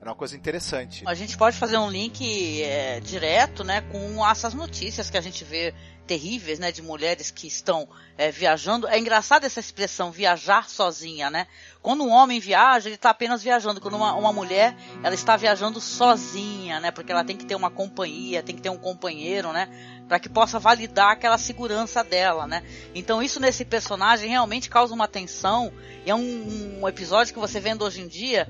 Era 0.02 0.10
uma 0.10 0.18
coisa 0.18 0.36
interessante. 0.36 1.02
A 1.08 1.14
gente 1.14 1.38
pode 1.38 1.56
fazer 1.56 1.78
um 1.78 1.90
link 1.90 2.62
é, 2.62 3.00
direto, 3.00 3.64
né, 3.64 3.80
com 3.90 4.30
essas 4.30 4.54
notícias 4.54 5.10
que 5.10 5.18
a 5.18 5.22
gente 5.22 5.46
vê 5.46 5.74
terríveis, 6.06 6.60
né, 6.60 6.72
de 6.72 6.82
mulheres 6.82 7.32
que 7.32 7.48
estão 7.48 7.88
é, 8.18 8.32
viajando. 8.32 8.88
É 8.88 9.00
engraçado 9.00 9.46
essa 9.46 9.60
expressão 9.60 10.12
viajar 10.12 10.70
sozinha, 10.70 11.30
né? 11.30 11.48
Quando 11.82 12.04
um 12.04 12.12
homem 12.12 12.40
viaja, 12.40 12.88
ele 12.88 12.96
está 12.96 13.10
apenas 13.10 13.44
viajando. 13.44 13.82
Quando 13.82 13.96
uma, 13.96 14.14
uma 14.14 14.32
mulher, 14.32 14.76
ela 15.04 15.14
está 15.14 15.36
viajando 15.36 15.82
sozinha, 15.82 16.80
né? 16.80 16.92
Porque 16.92 17.12
ela 17.12 17.24
tem 17.24 17.36
que 17.36 17.46
ter 17.46 17.56
uma 17.56 17.70
companhia, 17.70 18.44
tem 18.44 18.56
que 18.56 18.62
ter 18.62 18.70
um 18.70 18.78
companheiro, 18.78 19.52
né? 19.52 19.68
Para 20.08 20.20
que 20.20 20.30
possa 20.30 20.60
validar 20.60 21.12
aquela 21.12 21.38
segurança 21.38 22.04
dela, 22.04 22.46
né? 22.46 22.64
Então 22.94 23.22
isso 23.22 23.40
nesse 23.40 23.66
personagem 23.66 24.30
realmente 24.30 24.70
causa 24.70 24.94
uma 24.94 25.08
tensão. 25.08 25.74
E 26.06 26.12
é 26.12 26.16
um, 26.16 26.82
um 26.82 26.88
episódio 26.88 27.34
que 27.34 27.40
você 27.40 27.60
vendo 27.60 27.84
hoje 27.84 28.02
em 28.02 28.08
dia 28.08 28.48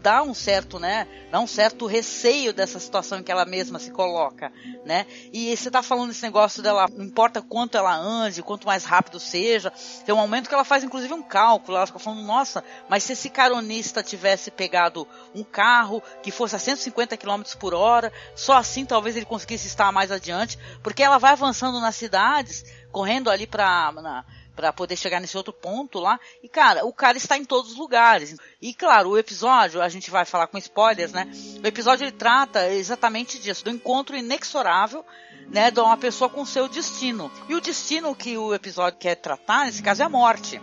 dá 0.00 0.22
um 0.22 0.34
certo, 0.34 0.78
né? 0.78 1.06
Dá 1.30 1.40
um 1.40 1.46
certo 1.46 1.86
receio 1.86 2.52
dessa 2.52 2.78
situação 2.78 3.18
em 3.18 3.22
que 3.22 3.32
ela 3.32 3.44
mesma 3.44 3.78
se 3.78 3.90
coloca, 3.90 4.52
né? 4.84 5.06
E 5.32 5.56
você 5.56 5.68
está 5.68 5.82
falando 5.82 6.08
desse 6.08 6.22
negócio 6.22 6.62
dela, 6.62 6.86
não 6.96 7.04
importa 7.04 7.42
quanto 7.42 7.76
ela 7.76 7.94
ande, 7.94 8.42
quanto 8.42 8.66
mais 8.66 8.84
rápido 8.84 9.20
seja. 9.20 9.72
Tem 10.04 10.14
um 10.14 10.18
momento 10.18 10.48
que 10.48 10.54
ela 10.54 10.64
faz 10.64 10.82
inclusive 10.82 11.12
um 11.12 11.22
cálculo. 11.22 11.76
Ela 11.76 11.86
fica 11.86 11.98
falando, 11.98 12.22
nossa, 12.22 12.64
mas 12.88 13.02
se 13.02 13.12
esse 13.12 13.28
caronista 13.28 14.02
tivesse 14.02 14.50
pegado 14.50 15.06
um 15.34 15.44
carro 15.44 16.02
que 16.22 16.30
fosse 16.30 16.56
a 16.56 16.58
150 16.58 17.16
km 17.16 17.42
por 17.60 17.74
hora, 17.74 18.12
só 18.34 18.54
assim 18.54 18.86
talvez 18.86 19.16
ele 19.16 19.26
conseguisse 19.26 19.66
estar 19.66 19.92
mais 19.92 20.10
adiante, 20.10 20.58
porque 20.82 21.02
ela 21.02 21.18
vai 21.18 21.32
avançando 21.32 21.80
nas 21.80 21.96
cidades, 21.96 22.64
correndo 22.90 23.30
ali 23.30 23.46
para 23.46 24.24
para 24.56 24.72
poder 24.72 24.96
chegar 24.96 25.20
nesse 25.20 25.36
outro 25.36 25.52
ponto 25.52 26.00
lá. 26.00 26.18
E 26.42 26.48
cara, 26.48 26.84
o 26.86 26.92
cara 26.92 27.18
está 27.18 27.36
em 27.36 27.44
todos 27.44 27.72
os 27.72 27.76
lugares. 27.76 28.34
E 28.60 28.72
claro, 28.72 29.10
o 29.10 29.18
episódio, 29.18 29.82
a 29.82 29.88
gente 29.90 30.10
vai 30.10 30.24
falar 30.24 30.46
com 30.46 30.56
spoilers, 30.56 31.12
né? 31.12 31.30
O 31.62 31.66
episódio 31.66 32.04
ele 32.04 32.12
trata 32.12 32.66
exatamente 32.70 33.38
disso, 33.38 33.62
do 33.62 33.70
encontro 33.70 34.16
inexorável, 34.16 35.04
né, 35.48 35.70
de 35.70 35.80
uma 35.80 35.96
pessoa 35.96 36.28
com 36.28 36.44
seu 36.44 36.68
destino. 36.68 37.30
E 37.48 37.54
o 37.54 37.60
destino 37.60 38.14
que 38.14 38.36
o 38.36 38.54
episódio 38.54 38.98
quer 38.98 39.16
tratar, 39.16 39.66
nesse 39.66 39.82
caso, 39.82 40.02
é 40.02 40.04
a 40.04 40.08
morte 40.08 40.60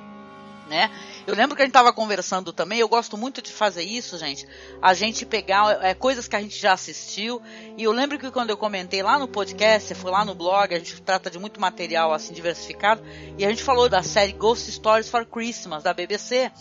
né? 0.68 0.90
Eu 1.28 1.36
lembro 1.36 1.56
que 1.56 1.62
a 1.62 1.66
gente 1.66 1.72
estava 1.72 1.94
conversando 1.94 2.52
também, 2.52 2.80
eu 2.80 2.88
gosto 2.88 3.18
muito 3.18 3.42
de 3.42 3.52
fazer 3.52 3.84
isso, 3.84 4.18
gente. 4.18 4.48
A 4.82 4.94
gente 4.94 5.26
pegar 5.26 5.84
é, 5.84 5.94
coisas 5.94 6.28
que 6.28 6.36
a 6.36 6.42
gente 6.42 6.58
já 6.58 6.74
assistiu. 6.74 7.42
E 7.78 7.84
eu 7.84 7.92
lembro 7.92 8.18
que 8.18 8.32
quando 8.32 8.50
eu 8.50 8.58
comentei 8.58 9.04
lá 9.04 9.20
no 9.20 9.28
podcast, 9.28 9.94
foi 9.96 10.12
lá 10.12 10.26
no 10.26 10.34
blog, 10.34 10.74
a 10.74 10.80
gente 10.80 11.02
trata 11.02 11.30
de 11.30 11.40
muito 11.40 11.60
material 11.60 12.14
assim 12.14 12.34
diversificado. 12.34 13.04
E 13.38 13.46
a 13.46 13.50
gente 13.50 13.64
falou 13.64 13.88
da 13.88 14.02
série 14.04 14.32
Ghost 14.32 14.72
Stories 14.72 15.10
for 15.10 15.26
Christmas, 15.26 15.84
da 15.84 15.94
BBC. 15.94 16.52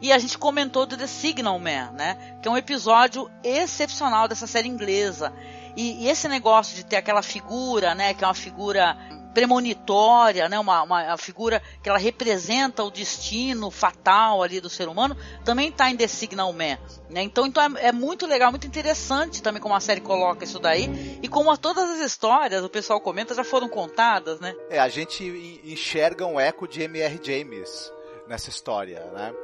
E 0.00 0.12
a 0.12 0.18
gente 0.18 0.36
comentou 0.36 0.84
do 0.84 0.96
The 0.96 1.06
Signal 1.06 1.58
Man, 1.58 1.92
né? 1.92 2.38
Que 2.42 2.48
é 2.48 2.50
um 2.50 2.56
episódio 2.56 3.30
excepcional 3.42 4.28
dessa 4.28 4.46
série 4.46 4.68
inglesa. 4.68 5.32
E, 5.76 6.04
e, 6.04 6.08
esse 6.08 6.26
negócio 6.26 6.74
de 6.74 6.84
ter 6.84 6.96
aquela 6.96 7.22
figura, 7.22 7.94
né? 7.94 8.14
Que 8.14 8.24
é 8.24 8.26
uma 8.26 8.34
figura 8.34 8.96
premonitória, 9.36 10.48
né, 10.48 10.58
uma, 10.58 10.82
uma 10.82 11.16
figura 11.18 11.62
que 11.82 11.90
ela 11.90 11.98
representa 11.98 12.82
o 12.82 12.90
destino 12.90 13.70
fatal 13.70 14.42
ali 14.42 14.62
do 14.62 14.70
ser 14.70 14.88
humano, 14.88 15.14
também 15.44 15.68
está 15.68 15.90
em 15.90 15.96
The 15.96 16.06
Signal 16.06 16.50
Man. 16.54 16.78
Né? 17.10 17.20
Então, 17.20 17.44
então 17.44 17.62
é, 17.62 17.88
é, 17.88 17.92
muito 17.92 18.26
legal, 18.26 18.50
muito 18.50 18.66
interessante 18.66 19.42
também 19.42 19.60
como 19.60 19.74
a 19.74 19.80
série 19.80 20.00
coloca 20.00 20.42
isso 20.42 20.58
daí 20.58 21.18
e 21.22 21.28
como 21.28 21.54
todas 21.58 21.90
as 21.90 22.00
histórias, 22.00 22.64
o 22.64 22.70
pessoal 22.70 22.98
comenta, 22.98 23.34
já 23.34 23.44
foram 23.44 23.68
contadas, 23.68 24.40
né? 24.40 24.54
É, 24.70 24.78
a 24.78 24.88
gente 24.88 25.22
enxerga 25.66 26.24
um 26.24 26.40
eco 26.40 26.66
de 26.66 26.80
M.R. 26.84 27.20
James 27.22 27.92
nessa 28.26 28.48
história, 28.48 29.04
né? 29.12 29.34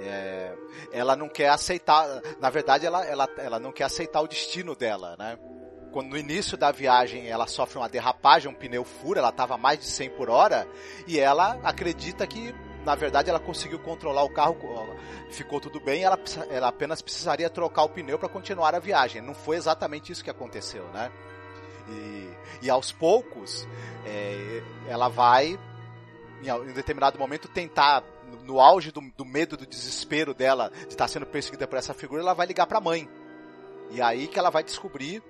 É, 0.00 0.54
ela 0.90 1.14
não 1.14 1.28
quer 1.28 1.50
aceitar, 1.50 2.20
na 2.40 2.50
verdade 2.50 2.84
ela, 2.84 3.06
ela, 3.06 3.28
ela 3.38 3.60
não 3.60 3.70
quer 3.70 3.84
aceitar 3.84 4.22
o 4.22 4.26
destino 4.26 4.74
dela, 4.74 5.14
né? 5.16 5.38
Quando 5.96 6.10
no 6.10 6.18
início 6.18 6.58
da 6.58 6.70
viagem 6.70 7.26
ela 7.26 7.46
sofre 7.46 7.78
uma 7.78 7.88
derrapagem, 7.88 8.50
um 8.50 8.54
pneu 8.54 8.84
fura, 8.84 9.20
ela 9.20 9.30
estava 9.30 9.56
mais 9.56 9.78
de 9.78 9.86
100 9.86 10.10
por 10.10 10.28
hora 10.28 10.68
e 11.06 11.18
ela 11.18 11.58
acredita 11.62 12.26
que 12.26 12.54
na 12.84 12.94
verdade 12.94 13.30
ela 13.30 13.40
conseguiu 13.40 13.78
controlar 13.78 14.22
o 14.22 14.28
carro, 14.28 14.58
ficou 15.30 15.58
tudo 15.58 15.80
bem, 15.80 16.04
ela, 16.04 16.18
ela 16.50 16.68
apenas 16.68 17.00
precisaria 17.00 17.48
trocar 17.48 17.84
o 17.84 17.88
pneu 17.88 18.18
para 18.18 18.28
continuar 18.28 18.74
a 18.74 18.78
viagem. 18.78 19.22
Não 19.22 19.32
foi 19.32 19.56
exatamente 19.56 20.12
isso 20.12 20.22
que 20.22 20.28
aconteceu, 20.28 20.84
né? 20.88 21.10
E, 21.88 22.30
e 22.66 22.68
aos 22.68 22.92
poucos 22.92 23.66
é, 24.04 24.62
ela 24.88 25.08
vai 25.08 25.58
em, 26.42 26.50
em 26.50 26.72
determinado 26.74 27.18
momento 27.18 27.48
tentar 27.48 28.04
no, 28.30 28.44
no 28.44 28.60
auge 28.60 28.92
do, 28.92 29.00
do, 29.16 29.24
medo, 29.24 29.56
do 29.56 29.64
desespero 29.64 30.34
dela 30.34 30.70
de 30.78 30.88
estar 30.88 31.08
sendo 31.08 31.24
perseguida 31.24 31.66
por 31.66 31.78
essa 31.78 31.94
figura, 31.94 32.20
ela 32.20 32.34
vai 32.34 32.46
ligar 32.46 32.66
para 32.66 32.76
a 32.76 32.82
mãe. 32.82 33.08
E 33.90 34.02
aí 34.02 34.26
que 34.28 34.38
ela 34.38 34.50
vai 34.50 34.62
descobrir 34.62 35.22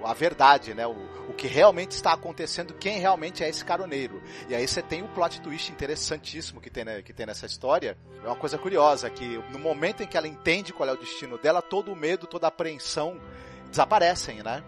o, 0.00 0.06
a 0.06 0.14
verdade, 0.14 0.74
né? 0.74 0.86
O, 0.86 0.96
o 1.28 1.32
que 1.32 1.46
realmente 1.46 1.92
está 1.92 2.12
acontecendo, 2.12 2.74
quem 2.74 2.98
realmente 2.98 3.42
é 3.42 3.48
esse 3.48 3.64
caroneiro. 3.64 4.22
E 4.48 4.54
aí 4.54 4.66
você 4.66 4.82
tem 4.82 5.02
o 5.02 5.08
plot 5.08 5.40
twist 5.40 5.70
interessantíssimo 5.72 6.60
que 6.60 6.70
tem, 6.70 6.84
né, 6.84 7.02
que 7.02 7.12
tem 7.12 7.26
nessa 7.26 7.46
história. 7.46 7.96
É 8.22 8.26
uma 8.26 8.36
coisa 8.36 8.58
curiosa, 8.58 9.10
que 9.10 9.38
no 9.50 9.58
momento 9.58 10.02
em 10.02 10.06
que 10.06 10.16
ela 10.16 10.28
entende 10.28 10.72
qual 10.72 10.88
é 10.88 10.92
o 10.92 10.96
destino 10.96 11.38
dela, 11.38 11.60
todo 11.60 11.92
o 11.92 11.96
medo, 11.96 12.26
toda 12.26 12.46
a 12.46 12.48
apreensão 12.48 13.20
desaparecem, 13.68 14.42
né? 14.42 14.62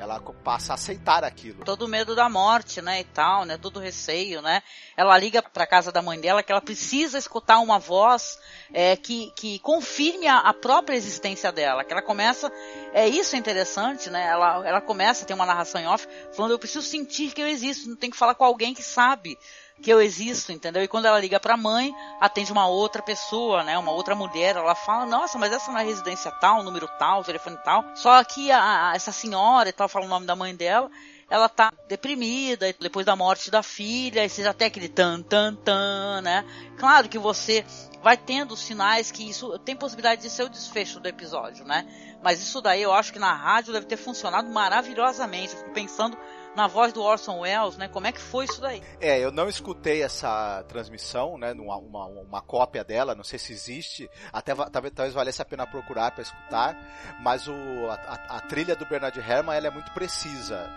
Ela 0.00 0.18
passa 0.42 0.72
a 0.72 0.74
aceitar 0.74 1.22
aquilo. 1.22 1.62
Todo 1.62 1.86
medo 1.86 2.14
da 2.14 2.26
morte, 2.26 2.80
né, 2.80 3.00
e 3.00 3.04
tal, 3.04 3.44
né, 3.44 3.58
todo 3.58 3.78
receio, 3.78 4.40
né. 4.40 4.62
Ela 4.96 5.16
liga 5.18 5.42
para 5.42 5.66
casa 5.66 5.92
da 5.92 6.00
mãe 6.00 6.18
dela 6.18 6.42
que 6.42 6.50
ela 6.50 6.62
precisa 6.62 7.18
escutar 7.18 7.58
uma 7.58 7.78
voz 7.78 8.38
é, 8.72 8.96
que, 8.96 9.30
que 9.36 9.58
confirme 9.58 10.26
a, 10.26 10.38
a, 10.38 10.54
própria 10.54 10.96
existência 10.96 11.52
dela, 11.52 11.84
que 11.84 11.92
ela 11.92 12.00
começa, 12.00 12.50
é 12.94 13.06
isso 13.06 13.36
é 13.36 13.38
interessante, 13.38 14.08
né, 14.08 14.26
ela, 14.26 14.66
ela 14.66 14.80
começa, 14.80 15.26
tem 15.26 15.36
uma 15.36 15.44
narração 15.44 15.78
em 15.78 15.86
off, 15.86 16.08
falando 16.32 16.52
eu 16.52 16.58
preciso 16.58 16.86
sentir 16.86 17.32
que 17.34 17.42
eu 17.42 17.46
existo, 17.46 17.90
não 17.90 17.96
tem 17.96 18.10
que 18.10 18.16
falar 18.16 18.34
com 18.34 18.44
alguém 18.44 18.72
que 18.72 18.82
sabe, 18.82 19.38
que 19.80 19.90
eu 19.90 20.00
existo, 20.00 20.52
entendeu? 20.52 20.82
E 20.82 20.88
quando 20.88 21.06
ela 21.06 21.18
liga 21.18 21.40
para 21.40 21.54
a 21.54 21.56
mãe, 21.56 21.94
atende 22.20 22.52
uma 22.52 22.66
outra 22.66 23.02
pessoa, 23.02 23.62
né? 23.62 23.78
Uma 23.78 23.92
outra 23.92 24.14
mulher, 24.14 24.56
ela 24.56 24.74
fala: 24.74 25.06
"Nossa, 25.06 25.38
mas 25.38 25.52
essa 25.52 25.70
não 25.70 25.78
é 25.78 25.84
residência 25.84 26.30
tal, 26.32 26.62
número 26.62 26.88
tal, 26.98 27.24
telefone 27.24 27.56
tal". 27.64 27.84
Só 27.94 28.22
que 28.24 28.50
a, 28.50 28.90
a, 28.90 28.94
essa 28.94 29.12
senhora 29.12 29.68
e 29.68 29.72
tal 29.72 29.88
fala 29.88 30.06
o 30.06 30.08
nome 30.08 30.26
da 30.26 30.36
mãe 30.36 30.54
dela, 30.54 30.90
ela 31.28 31.48
tá 31.48 31.72
deprimida 31.88 32.74
depois 32.78 33.06
da 33.06 33.16
morte 33.16 33.50
da 33.50 33.62
filha, 33.62 34.24
e 34.24 34.28
já 34.28 34.52
tem 34.52 34.66
aquele 34.66 34.88
tan 34.88 35.22
tan 35.22 35.54
tan, 35.54 36.20
né? 36.20 36.44
Claro 36.76 37.08
que 37.08 37.18
você 37.18 37.64
vai 38.02 38.16
tendo 38.16 38.56
sinais 38.56 39.10
que 39.10 39.28
isso 39.28 39.58
tem 39.60 39.76
possibilidade 39.76 40.22
de 40.22 40.30
ser 40.30 40.44
o 40.44 40.48
desfecho 40.48 41.00
do 41.00 41.08
episódio, 41.08 41.64
né? 41.64 41.86
Mas 42.22 42.40
isso 42.40 42.60
daí 42.60 42.82
eu 42.82 42.92
acho 42.92 43.12
que 43.12 43.18
na 43.18 43.32
rádio 43.32 43.72
deve 43.72 43.86
ter 43.86 43.96
funcionado 43.96 44.50
maravilhosamente. 44.50 45.52
Eu 45.52 45.58
fico 45.58 45.72
pensando 45.72 46.16
na 46.54 46.66
voz 46.66 46.92
do 46.92 47.02
Orson 47.02 47.40
Welles, 47.40 47.76
né? 47.76 47.88
Como 47.88 48.06
é 48.06 48.12
que 48.12 48.20
foi 48.20 48.44
isso 48.44 48.60
daí? 48.60 48.82
É, 49.00 49.18
eu 49.18 49.30
não 49.30 49.48
escutei 49.48 50.02
essa 50.02 50.64
transmissão, 50.68 51.38
né? 51.38 51.52
Uma, 51.52 51.76
uma, 51.76 52.06
uma 52.06 52.42
cópia 52.42 52.82
dela, 52.84 53.14
não 53.14 53.24
sei 53.24 53.38
se 53.38 53.52
existe. 53.52 54.10
Até 54.32 54.54
talvez, 54.54 54.94
talvez 54.94 55.14
valesse 55.14 55.40
a 55.40 55.44
pena 55.44 55.66
procurar 55.66 56.10
para 56.10 56.22
escutar. 56.22 56.76
Mas 57.20 57.46
o, 57.46 57.54
a, 57.88 58.36
a, 58.36 58.40
trilha 58.40 58.74
do 58.74 58.86
Bernard 58.86 59.18
Herrmann 59.18 59.56
ela 59.56 59.68
é 59.68 59.70
muito 59.70 59.92
precisa 59.92 60.68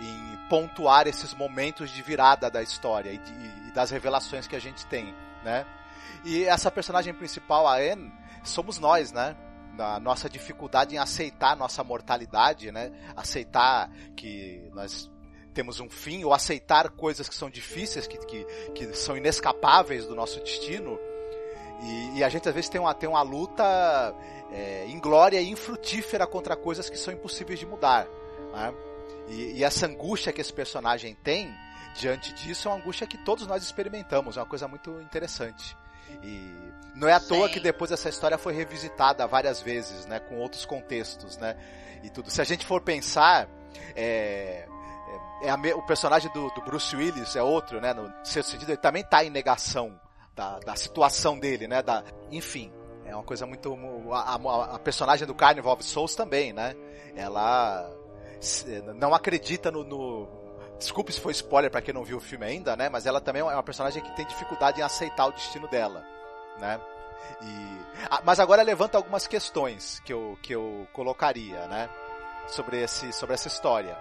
em 0.00 0.48
pontuar 0.48 1.06
esses 1.06 1.34
momentos 1.34 1.90
de 1.90 2.02
virada 2.02 2.50
da 2.50 2.62
história 2.62 3.10
e, 3.10 3.18
de, 3.18 3.32
e 3.68 3.72
das 3.72 3.90
revelações 3.90 4.46
que 4.46 4.56
a 4.56 4.60
gente 4.60 4.86
tem, 4.86 5.14
né? 5.44 5.66
E 6.24 6.44
essa 6.44 6.70
personagem 6.70 7.12
principal, 7.12 7.66
a 7.66 7.76
Anne, 7.76 8.12
somos 8.42 8.78
nós, 8.78 9.12
né? 9.12 9.36
na 9.78 10.00
nossa 10.00 10.28
dificuldade 10.28 10.96
em 10.96 10.98
aceitar 10.98 11.56
nossa 11.56 11.84
mortalidade, 11.84 12.72
né? 12.72 12.90
Aceitar 13.14 13.88
que 14.16 14.68
nós 14.74 15.08
temos 15.58 15.80
um 15.80 15.90
fim, 15.90 16.22
ou 16.22 16.32
aceitar 16.32 16.88
coisas 16.90 17.28
que 17.28 17.34
são 17.34 17.50
difíceis, 17.50 18.06
que, 18.06 18.16
que, 18.16 18.44
que 18.76 18.94
são 18.94 19.16
inescapáveis 19.16 20.06
do 20.06 20.14
nosso 20.14 20.38
destino. 20.38 20.96
E, 21.82 22.18
e, 22.18 22.24
a 22.24 22.28
gente 22.28 22.48
às 22.48 22.54
vezes 22.54 22.70
tem 22.70 22.80
uma, 22.80 22.94
tem 22.94 23.08
uma 23.08 23.22
luta 23.22 24.14
é, 24.52 24.86
inglória 24.86 25.40
e 25.40 25.50
infrutífera 25.50 26.28
contra 26.28 26.54
coisas 26.54 26.88
que 26.88 26.96
são 26.96 27.12
impossíveis 27.12 27.58
de 27.58 27.66
mudar. 27.66 28.06
Né? 28.52 28.72
E, 29.26 29.58
e, 29.58 29.64
essa 29.64 29.86
angústia 29.86 30.32
que 30.32 30.40
esse 30.40 30.52
personagem 30.52 31.16
tem 31.24 31.52
diante 31.96 32.32
disso 32.34 32.68
é 32.68 32.70
uma 32.70 32.78
angústia 32.78 33.04
que 33.04 33.18
todos 33.18 33.44
nós 33.48 33.64
experimentamos, 33.64 34.36
é 34.36 34.40
uma 34.40 34.46
coisa 34.46 34.68
muito 34.68 34.92
interessante. 35.00 35.76
E 36.22 36.54
não 36.94 37.08
é 37.08 37.14
à 37.14 37.18
Sim. 37.18 37.30
toa 37.30 37.48
que 37.48 37.58
depois 37.58 37.90
essa 37.90 38.08
história 38.08 38.38
foi 38.38 38.54
revisitada 38.54 39.26
várias 39.26 39.60
vezes, 39.60 40.06
né, 40.06 40.20
com 40.20 40.36
outros 40.36 40.64
contextos, 40.64 41.36
né, 41.36 41.56
e 42.04 42.10
tudo. 42.10 42.30
Se 42.30 42.40
a 42.40 42.44
gente 42.44 42.64
for 42.64 42.80
pensar, 42.80 43.48
é, 43.96 44.68
é 45.42 45.50
a, 45.50 45.56
o 45.76 45.82
personagem 45.82 46.30
do, 46.32 46.50
do, 46.50 46.62
Bruce 46.62 46.94
Willis 46.94 47.36
é 47.36 47.42
outro, 47.42 47.80
né? 47.80 47.94
No 47.94 48.12
certo 48.24 48.46
sentido, 48.46 48.70
ele 48.70 48.78
também 48.78 49.02
está 49.02 49.24
em 49.24 49.30
negação 49.30 49.98
da, 50.34 50.58
da 50.60 50.76
situação 50.76 51.38
dele, 51.38 51.68
né? 51.68 51.82
Da, 51.82 52.02
enfim, 52.30 52.72
é 53.04 53.14
uma 53.14 53.24
coisa 53.24 53.46
muito. 53.46 53.76
A, 54.12 54.34
a, 54.34 54.74
a, 54.76 54.78
personagem 54.78 55.26
do 55.26 55.34
Carnival 55.34 55.74
of 55.74 55.84
Souls 55.84 56.14
também, 56.14 56.52
né? 56.52 56.74
Ela 57.16 57.90
não 58.96 59.14
acredita 59.14 59.70
no, 59.70 59.84
no. 59.84 60.28
Desculpe 60.78 61.12
se 61.12 61.20
foi 61.20 61.32
spoiler 61.32 61.70
para 61.70 61.82
quem 61.82 61.92
não 61.92 62.04
viu 62.04 62.18
o 62.18 62.20
filme 62.20 62.46
ainda, 62.46 62.76
né? 62.76 62.88
Mas 62.88 63.06
ela 63.06 63.20
também 63.20 63.42
é 63.42 63.44
uma 63.44 63.62
personagem 63.62 64.02
que 64.02 64.14
tem 64.14 64.26
dificuldade 64.26 64.80
em 64.80 64.84
aceitar 64.84 65.26
o 65.26 65.32
destino 65.32 65.66
dela, 65.68 66.04
né? 66.58 66.80
E, 67.42 68.24
mas 68.24 68.38
agora 68.38 68.62
levanta 68.62 68.96
algumas 68.96 69.26
questões 69.26 70.00
que 70.00 70.12
eu, 70.12 70.38
que 70.42 70.54
eu 70.54 70.86
colocaria, 70.92 71.66
né? 71.66 71.88
Sobre, 72.48 72.80
esse, 72.80 73.12
sobre 73.12 73.34
essa 73.34 73.48
história. 73.48 73.96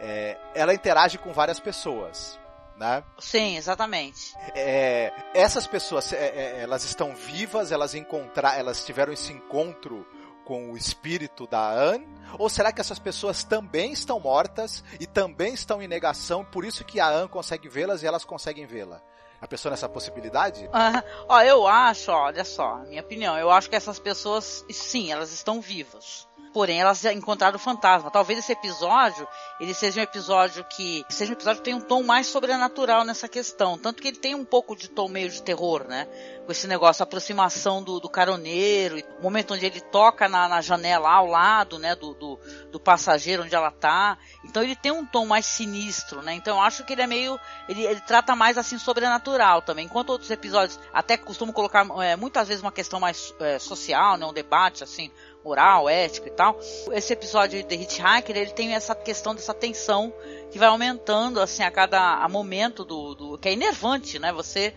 É, 0.00 0.36
ela 0.54 0.74
interage 0.74 1.18
com 1.18 1.32
várias 1.32 1.58
pessoas, 1.58 2.38
né? 2.76 3.02
Sim, 3.18 3.56
exatamente. 3.56 4.34
É, 4.54 5.12
essas 5.34 5.66
pessoas, 5.66 6.12
é, 6.12 6.26
é 6.26 6.62
elas 6.62 6.84
estão 6.84 7.14
vivas, 7.14 7.72
elas 7.72 7.94
encontrar, 7.94 8.58
elas 8.58 8.84
tiveram 8.84 9.12
esse 9.12 9.32
encontro 9.32 10.06
com 10.44 10.70
o 10.72 10.76
espírito 10.76 11.46
da 11.46 11.70
Anne? 11.70 12.06
Ou 12.38 12.48
será 12.48 12.72
que 12.72 12.80
essas 12.80 12.98
pessoas 12.98 13.42
também 13.42 13.92
estão 13.92 14.20
mortas 14.20 14.84
e 15.00 15.06
também 15.06 15.52
estão 15.52 15.82
em 15.82 15.88
negação, 15.88 16.44
por 16.44 16.64
isso 16.64 16.84
que 16.84 17.00
a 17.00 17.08
Anne 17.08 17.28
consegue 17.28 17.68
vê-las 17.68 18.02
e 18.02 18.06
elas 18.06 18.24
conseguem 18.24 18.64
vê-la? 18.64 19.02
A 19.40 19.46
pessoa 19.46 19.70
nessa 19.70 19.88
possibilidade? 19.88 20.68
Ah, 20.72 21.02
ó, 21.28 21.42
eu 21.42 21.66
acho, 21.66 22.10
olha 22.10 22.44
só, 22.44 22.78
minha 22.84 23.02
opinião, 23.02 23.36
eu 23.36 23.50
acho 23.50 23.68
que 23.68 23.76
essas 23.76 23.98
pessoas, 23.98 24.64
sim, 24.70 25.12
elas 25.12 25.32
estão 25.32 25.60
vivas 25.60 26.25
porém 26.56 26.80
elas 26.80 27.04
encontraram 27.04 27.56
o 27.56 27.58
fantasma. 27.58 28.10
Talvez 28.10 28.38
esse 28.38 28.50
episódio, 28.50 29.28
ele 29.60 29.74
seja 29.74 30.00
um 30.00 30.02
episódio 30.02 30.64
que 30.64 31.04
seja 31.06 31.30
um 31.30 31.34
episódio 31.34 31.60
que 31.60 31.66
tem 31.66 31.74
um 31.74 31.82
tom 31.82 32.02
mais 32.02 32.28
sobrenatural 32.28 33.04
nessa 33.04 33.28
questão, 33.28 33.76
tanto 33.76 34.00
que 34.00 34.08
ele 34.08 34.16
tem 34.16 34.34
um 34.34 34.42
pouco 34.42 34.74
de 34.74 34.88
tom 34.88 35.06
meio 35.06 35.28
de 35.28 35.42
terror, 35.42 35.84
né? 35.86 36.08
Com 36.46 36.52
esse 36.52 36.66
negócio, 36.66 37.02
a 37.02 37.04
aproximação 37.04 37.82
do, 37.82 38.00
do 38.00 38.08
caroneiro, 38.08 38.96
o 39.18 39.22
momento 39.22 39.52
onde 39.52 39.66
ele 39.66 39.82
toca 39.82 40.30
na, 40.30 40.48
na 40.48 40.62
janela 40.62 41.10
ao 41.10 41.26
lado, 41.26 41.78
né, 41.78 41.94
do, 41.94 42.14
do, 42.14 42.38
do, 42.72 42.80
passageiro 42.80 43.42
onde 43.42 43.54
ela 43.54 43.70
tá. 43.70 44.16
Então 44.42 44.62
ele 44.62 44.76
tem 44.76 44.92
um 44.92 45.04
tom 45.04 45.26
mais 45.26 45.44
sinistro, 45.44 46.22
né? 46.22 46.32
Então 46.32 46.56
eu 46.56 46.62
acho 46.62 46.84
que 46.84 46.94
ele 46.94 47.02
é 47.02 47.06
meio, 47.06 47.38
ele, 47.68 47.84
ele 47.84 48.00
trata 48.00 48.34
mais 48.34 48.56
assim 48.56 48.78
sobrenatural 48.78 49.60
também. 49.60 49.84
Enquanto 49.84 50.08
outros 50.08 50.30
episódios 50.30 50.80
até 50.90 51.18
costumam 51.18 51.52
colocar 51.52 51.86
é, 52.00 52.16
muitas 52.16 52.48
vezes 52.48 52.62
uma 52.62 52.72
questão 52.72 52.98
mais 52.98 53.34
é, 53.40 53.58
social, 53.58 54.16
né, 54.16 54.24
um 54.24 54.32
debate 54.32 54.82
assim, 54.82 55.10
moral, 55.46 55.88
ético 55.88 56.26
e 56.26 56.30
tal. 56.30 56.58
Esse 56.90 57.12
episódio 57.12 57.62
de 57.62 57.74
Hitchhiker, 57.76 58.36
ele 58.36 58.50
tem 58.50 58.74
essa 58.74 58.96
questão 58.96 59.32
dessa 59.32 59.54
tensão 59.54 60.12
que 60.50 60.58
vai 60.58 60.66
aumentando 60.66 61.40
assim 61.40 61.62
a 61.62 61.70
cada 61.70 62.16
a 62.16 62.28
momento 62.28 62.84
do, 62.84 63.14
do 63.14 63.38
que 63.38 63.48
é 63.48 63.52
enervante, 63.52 64.18
né? 64.18 64.32
Você 64.32 64.74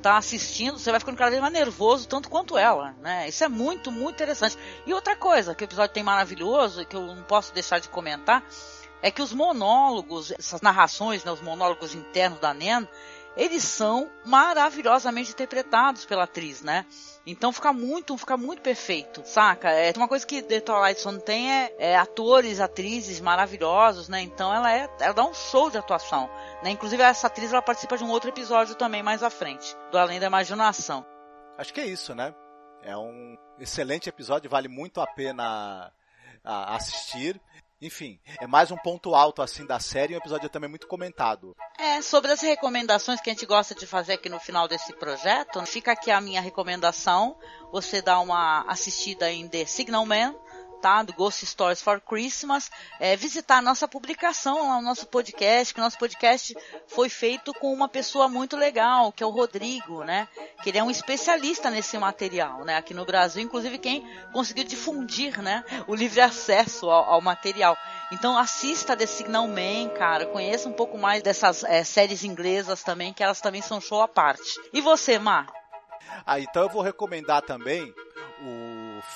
tá 0.00 0.16
assistindo, 0.16 0.78
você 0.78 0.90
vai 0.90 1.00
ficando 1.00 1.16
cada 1.16 1.30
vez 1.30 1.40
mais 1.40 1.52
nervoso, 1.52 2.06
tanto 2.06 2.28
quanto 2.28 2.56
ela, 2.56 2.94
né? 3.00 3.28
Isso 3.28 3.42
é 3.42 3.48
muito, 3.48 3.90
muito 3.90 4.14
interessante. 4.14 4.56
E 4.86 4.94
outra 4.94 5.16
coisa 5.16 5.54
que 5.54 5.64
o 5.64 5.66
episódio 5.66 5.94
tem 5.94 6.02
maravilhoso, 6.04 6.86
que 6.86 6.94
eu 6.94 7.02
não 7.02 7.22
posso 7.24 7.52
deixar 7.52 7.80
de 7.80 7.88
comentar, 7.88 8.44
é 9.00 9.10
que 9.10 9.22
os 9.22 9.32
monólogos, 9.32 10.32
essas 10.32 10.60
narrações, 10.60 11.24
né, 11.24 11.32
os 11.32 11.40
monólogos 11.40 11.94
internos 11.94 12.38
da 12.38 12.54
Nen, 12.54 12.88
eles 13.36 13.62
são 13.64 14.10
maravilhosamente 14.24 15.32
interpretados 15.32 16.04
pela 16.04 16.24
atriz, 16.24 16.62
né? 16.62 16.84
Então 17.26 17.52
fica 17.52 17.72
muito, 17.72 18.16
fica 18.18 18.36
muito 18.36 18.62
perfeito, 18.62 19.22
saca? 19.24 19.70
É 19.70 19.92
uma 19.96 20.08
coisa 20.08 20.26
que 20.26 20.42
The 20.42 20.60
Twilight 20.60 21.00
Zone 21.00 21.20
tem 21.20 21.50
é, 21.50 21.74
é, 21.78 21.96
atores, 21.96 22.60
atrizes 22.60 23.20
maravilhosos, 23.20 24.08
né? 24.08 24.20
Então 24.20 24.52
ela 24.52 24.72
é, 24.72 24.88
ela 25.00 25.14
dá 25.14 25.24
um 25.24 25.34
show 25.34 25.70
de 25.70 25.78
atuação, 25.78 26.28
né? 26.62 26.70
Inclusive 26.70 27.02
essa 27.02 27.26
atriz 27.26 27.52
ela 27.52 27.62
participa 27.62 27.96
de 27.96 28.04
um 28.04 28.10
outro 28.10 28.28
episódio 28.28 28.74
também 28.74 29.02
mais 29.02 29.22
à 29.22 29.30
frente, 29.30 29.76
do 29.90 29.98
Além 29.98 30.20
da 30.20 30.26
Imaginação. 30.26 31.06
Acho 31.56 31.72
que 31.72 31.80
é 31.80 31.86
isso, 31.86 32.14
né? 32.14 32.34
É 32.82 32.96
um 32.96 33.36
excelente 33.58 34.08
episódio, 34.08 34.50
vale 34.50 34.68
muito 34.68 35.00
a 35.00 35.06
pena 35.06 35.92
assistir. 36.44 37.40
Enfim, 37.82 38.20
é 38.40 38.46
mais 38.46 38.70
um 38.70 38.76
ponto 38.76 39.12
alto 39.12 39.42
assim 39.42 39.66
da 39.66 39.80
série, 39.80 40.14
um 40.14 40.18
episódio 40.18 40.48
também 40.48 40.70
muito 40.70 40.86
comentado. 40.86 41.56
É, 41.76 42.00
sobre 42.00 42.30
as 42.30 42.40
recomendações 42.40 43.20
que 43.20 43.28
a 43.28 43.32
gente 43.32 43.44
gosta 43.44 43.74
de 43.74 43.88
fazer 43.88 44.12
aqui 44.12 44.28
no 44.28 44.38
final 44.38 44.68
desse 44.68 44.92
projeto, 44.92 45.60
fica 45.66 45.90
aqui 45.90 46.08
a 46.08 46.20
minha 46.20 46.40
recomendação. 46.40 47.36
Você 47.72 48.00
dá 48.00 48.20
uma 48.20 48.64
assistida 48.68 49.32
em 49.32 49.48
The 49.48 49.64
Signal 49.64 50.06
Man, 50.06 50.32
tá? 50.82 51.02
Do 51.04 51.12
Ghost 51.12 51.46
Stories 51.46 51.80
for 51.80 52.00
Christmas, 52.00 52.68
é, 52.98 53.16
visitar 53.16 53.58
a 53.58 53.62
nossa 53.62 53.86
publicação 53.86 54.68
lá, 54.68 54.78
o 54.78 54.82
nosso 54.82 55.06
podcast, 55.06 55.72
que 55.72 55.80
o 55.80 55.82
nosso 55.82 55.96
podcast 55.96 56.56
foi 56.88 57.08
feito 57.08 57.54
com 57.54 57.72
uma 57.72 57.88
pessoa 57.88 58.28
muito 58.28 58.56
legal, 58.56 59.12
que 59.12 59.22
é 59.22 59.26
o 59.26 59.30
Rodrigo, 59.30 60.02
né? 60.02 60.26
Que 60.62 60.70
ele 60.70 60.78
é 60.78 60.82
um 60.82 60.90
especialista 60.90 61.70
nesse 61.70 61.96
material, 61.96 62.64
né? 62.64 62.76
Aqui 62.76 62.92
no 62.92 63.06
Brasil, 63.06 63.42
inclusive 63.42 63.78
quem 63.78 64.04
conseguiu 64.32 64.64
difundir, 64.64 65.40
né? 65.40 65.64
O 65.86 65.94
livre 65.94 66.20
acesso 66.20 66.90
ao, 66.90 67.04
ao 67.04 67.20
material. 67.20 67.78
Então 68.10 68.36
assista 68.36 68.96
The 68.96 69.06
Signal 69.06 69.46
Man, 69.46 69.88
cara. 69.96 70.26
Conheça 70.26 70.68
um 70.68 70.72
pouco 70.72 70.98
mais 70.98 71.22
dessas 71.22 71.62
é, 71.62 71.84
séries 71.84 72.24
inglesas 72.24 72.82
também, 72.82 73.12
que 73.12 73.22
elas 73.22 73.40
também 73.40 73.62
são 73.62 73.80
show 73.80 74.02
à 74.02 74.08
parte. 74.08 74.60
E 74.72 74.80
você, 74.80 75.16
Mar? 75.16 75.46
Ah, 76.26 76.40
então 76.40 76.62
eu 76.62 76.68
vou 76.68 76.82
recomendar 76.82 77.42
também 77.42 77.94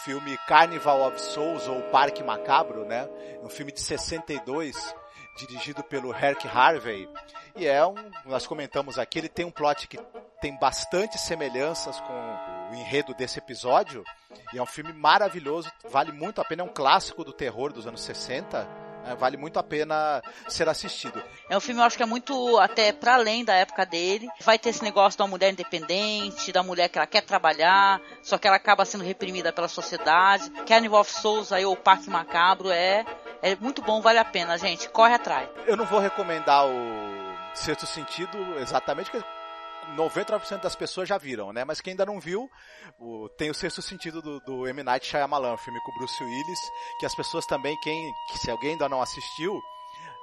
filme 0.07 0.38
Carnival 0.47 1.09
of 1.09 1.21
Souls 1.21 1.66
ou 1.66 1.83
Parque 1.90 2.23
Macabro, 2.23 2.85
né? 2.85 3.09
Um 3.42 3.49
filme 3.49 3.73
de 3.73 3.81
62 3.81 4.95
dirigido 5.37 5.83
pelo 5.83 6.14
Herc 6.14 6.47
Harvey. 6.47 7.09
E 7.57 7.66
é 7.66 7.85
um, 7.85 7.97
nós 8.25 8.47
comentamos 8.47 9.01
aqui, 9.01 9.19
ele 9.19 9.29
tem 9.29 9.45
um 9.45 9.51
plot 9.51 9.88
que 9.88 9.99
tem 10.40 10.57
bastante 10.61 11.19
semelhanças 11.19 12.01
com 12.01 12.12
o 12.71 12.75
enredo 12.77 13.14
desse 13.14 13.40
episódio. 13.40 14.05
E 14.55 14.59
é 14.59 14.62
um 14.62 14.66
filme 14.66 14.92
maravilhoso, 14.92 15.69
vale 15.90 16.12
muito 16.12 16.40
a 16.40 16.45
pena, 16.45 16.62
é 16.62 16.64
um 16.64 16.73
clássico 16.73 17.25
do 17.25 17.33
terror 17.33 17.73
dos 17.73 17.85
anos 17.85 18.01
60 18.03 18.59
é, 18.59 18.86
vale 19.14 19.37
muito 19.37 19.59
a 19.59 19.62
pena 19.62 20.23
ser 20.49 20.69
assistido. 20.69 21.23
É 21.49 21.57
um 21.57 21.61
filme, 21.61 21.81
eu 21.81 21.85
acho 21.85 21.97
que 21.97 22.03
é 22.03 22.07
muito 22.07 22.59
até 22.59 22.92
para 22.92 23.14
além 23.14 23.45
da 23.45 23.55
época 23.55 23.85
dele. 23.87 24.29
Vai 24.40 24.59
ter 24.59 24.71
esse 24.71 24.83
negócio 24.83 25.19
da 25.19 25.27
mulher 25.27 25.53
independente, 25.53 26.53
da 26.53 26.62
mulher 26.62 26.88
que 26.88 26.99
ela 26.99 27.07
quer 27.07 27.23
trabalhar, 27.23 28.01
só 28.23 28.38
que 28.38 28.47
ela 28.47 28.57
acaba 28.57 28.85
sendo 28.85 29.05
reprimida 29.05 29.53
pela 29.53 29.69
sociedade. 29.69 30.51
Carnival 30.66 31.01
of 31.01 31.12
Souls 31.12 31.53
aí, 31.53 31.64
o 31.64 31.77
Parque 31.77 32.11
Macabro, 32.11 32.71
é, 32.71 33.05
é 33.42 33.55
muito 33.57 33.83
bom, 33.83 34.01
vale 34.01 34.19
a 34.19 34.25
pena, 34.25 34.59
gente. 34.59 34.88
Corre 34.88 35.14
atrás. 35.14 35.49
Eu 35.66 35.77
não 35.77 35.85
vou 35.85 36.01
recomendar 36.01 36.66
o 36.66 37.27
Sexto 37.55 37.87
Sentido 37.87 38.59
exatamente, 38.59 39.11
porque 39.11 39.27
99% 39.94 40.62
das 40.62 40.75
pessoas 40.75 41.09
já 41.09 41.18
viram, 41.18 41.53
né? 41.53 41.64
Mas 41.64 41.81
quem 41.81 41.92
ainda 41.92 42.07
não 42.07 42.18
viu, 42.18 42.51
o, 42.99 43.29
tem 43.31 43.51
o 43.51 43.55
sexto 43.55 43.81
sentido 43.83 44.20
do, 44.20 44.40
do 44.40 44.66
M. 44.66 44.83
Night 44.83 45.07
Shyamalan, 45.07 45.57
filme 45.59 45.81
com 45.81 45.92
o 45.92 45.94
Bruce 45.99 46.22
Willis, 46.22 46.61
que 46.99 47.07
as 47.07 47.14
pessoas 47.14 47.46
também, 47.46 47.77
quem, 47.81 48.12
que 48.31 48.38
se 48.38 48.51
alguém 48.51 48.72
ainda 48.72 48.88
não 48.88 49.01
assistiu, 49.01 49.61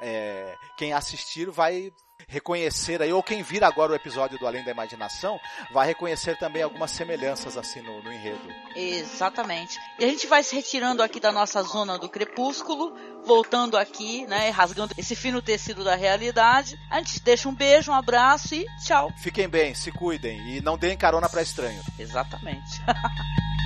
é, 0.02 0.56
quem 0.78 0.94
assistir 0.94 1.50
vai 1.50 1.92
reconhecer 2.28 3.02
aí, 3.02 3.12
ou 3.12 3.22
quem 3.22 3.44
vir 3.44 3.64
agora 3.64 3.92
o 3.92 3.96
episódio 3.96 4.38
do 4.38 4.48
Além 4.48 4.64
da 4.64 4.72
Imaginação, 4.72 5.40
vai 5.72 5.88
reconhecer 5.88 6.38
também 6.38 6.64
algumas 6.64 6.92
semelhanças 6.92 7.58
assim 7.58 7.82
no, 7.82 8.02
no, 8.02 8.12
enredo. 8.12 8.42
Exatamente. 8.76 9.80
E 10.00 10.06
a 10.06 10.08
gente 10.08 10.28
vai 10.28 10.44
se 10.44 10.56
retirando 10.56 11.04
aqui 11.04 11.20
da 11.20 11.32
nossa 11.32 11.62
zona 11.64 11.98
do 11.98 12.10
crepúsculo, 12.10 12.94
voltando 13.26 13.78
aqui, 13.78 14.26
né, 14.26 14.50
rasgando 14.50 14.94
esse 14.98 15.16
fino 15.16 15.42
tecido 15.42 15.84
da 15.84 15.96
realidade. 15.96 16.80
A 16.90 16.98
gente 16.98 17.22
deixa 17.22 17.50
um 17.50 17.56
beijo, 17.56 17.92
um 17.92 17.96
abraço 17.96 18.56
e 18.56 18.66
tchau. 18.86 19.12
Fiquem 19.22 19.48
bem, 19.48 19.74
se 19.76 19.92
cuidem 19.92 20.58
e 20.58 20.62
não 20.62 20.78
deem 20.78 20.98
carona 20.98 21.30
para 21.30 21.42
estranho. 21.42 21.82
Exatamente. 22.00 22.82